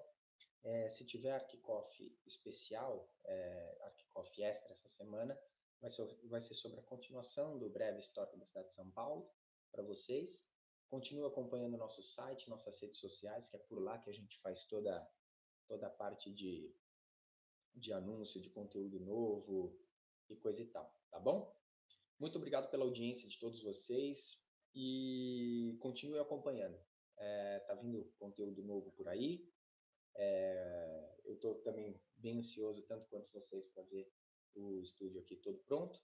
É, 0.63 0.89
se 0.89 1.03
tiver 1.05 1.31
ArchiCoff 1.31 2.15
especial, 2.27 3.09
é, 3.25 3.77
ArchiCoff 3.85 4.43
extra 4.43 4.71
essa 4.71 4.87
semana, 4.87 5.39
vai 5.81 5.89
ser, 5.89 6.05
vai 6.25 6.41
ser 6.41 6.53
sobre 6.53 6.79
a 6.79 6.83
continuação 6.83 7.57
do 7.57 7.69
breve 7.69 7.97
histórico 7.97 8.37
da 8.37 8.45
cidade 8.45 8.67
de 8.67 8.73
São 8.73 8.91
Paulo 8.91 9.29
para 9.71 9.81
vocês. 9.81 10.45
Continue 10.89 11.25
acompanhando 11.25 11.75
nosso 11.75 12.03
site, 12.03 12.49
nossas 12.49 12.79
redes 12.79 12.99
sociais, 12.99 13.49
que 13.49 13.55
é 13.55 13.59
por 13.59 13.81
lá 13.81 13.97
que 13.97 14.09
a 14.09 14.13
gente 14.13 14.39
faz 14.41 14.63
toda, 14.65 15.09
toda 15.67 15.87
a 15.87 15.89
parte 15.89 16.31
de, 16.31 16.71
de 17.75 17.93
anúncio, 17.93 18.41
de 18.41 18.49
conteúdo 18.49 18.99
novo 18.99 19.77
e 20.29 20.35
coisa 20.35 20.61
e 20.61 20.65
tal, 20.67 20.93
tá 21.09 21.19
bom? 21.19 21.55
Muito 22.19 22.37
obrigado 22.37 22.69
pela 22.69 22.85
audiência 22.85 23.27
de 23.27 23.37
todos 23.39 23.61
vocês 23.61 24.39
e 24.73 25.75
continue 25.79 26.19
acompanhando. 26.19 26.79
É, 27.17 27.59
tá 27.59 27.75
vindo 27.75 28.11
conteúdo 28.17 28.63
novo 28.63 28.91
por 28.91 29.07
aí. 29.07 29.47
É, 30.15 31.15
eu 31.25 31.35
estou 31.35 31.55
também 31.61 31.99
bem 32.15 32.37
ansioso, 32.37 32.83
tanto 32.83 33.07
quanto 33.09 33.31
vocês, 33.31 33.67
para 33.67 33.83
ver 33.83 34.11
o 34.55 34.81
estúdio 34.81 35.19
aqui 35.19 35.35
todo 35.37 35.57
pronto, 35.59 35.99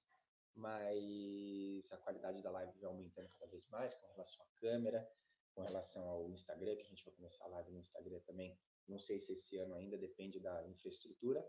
mas 0.56 1.92
a 1.92 1.98
qualidade 1.98 2.42
da 2.42 2.52
live 2.52 2.80
vai 2.80 2.90
aumentando 2.90 3.30
cada 3.30 3.46
vez 3.48 3.68
mais 3.70 3.94
com 3.94 4.08
relação 4.08 4.44
à 4.44 4.48
câmera, 4.60 5.08
com 5.54 5.62
relação 5.62 6.08
ao 6.08 6.30
Instagram, 6.32 6.76
que 6.76 6.82
a 6.82 6.90
gente 6.90 7.04
vai 7.04 7.14
começar 7.14 7.46
a 7.46 7.50
live 7.50 7.72
no 7.72 7.80
Instagram 7.80 8.20
também. 8.22 8.58
Não 8.88 8.98
sei 9.00 9.20
se 9.20 9.34
esse 9.34 9.58
ano 9.58 9.76
ainda 9.76 9.98
depende 9.98 10.40
da 10.40 10.68
infraestrutura, 10.68 11.48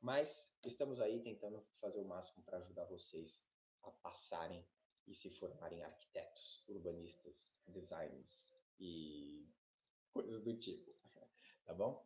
mas 0.00 0.52
estamos 0.64 1.00
aí 1.00 1.20
tentando 1.22 1.64
fazer 1.80 2.00
o 2.00 2.04
máximo 2.04 2.42
para 2.44 2.58
ajudar 2.58 2.84
vocês 2.86 3.44
a 3.82 3.90
passarem 3.90 4.66
e 5.06 5.14
se 5.14 5.30
formarem 5.30 5.82
arquitetos, 5.82 6.64
urbanistas, 6.68 7.54
designers 7.66 8.52
e 8.78 9.48
coisas 10.12 10.42
do 10.42 10.56
tipo. 10.56 10.92
Tá 11.64 11.72
bom? 11.72 12.04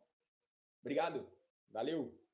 Obrigado. 0.81 1.27
Valeu. 1.71 2.26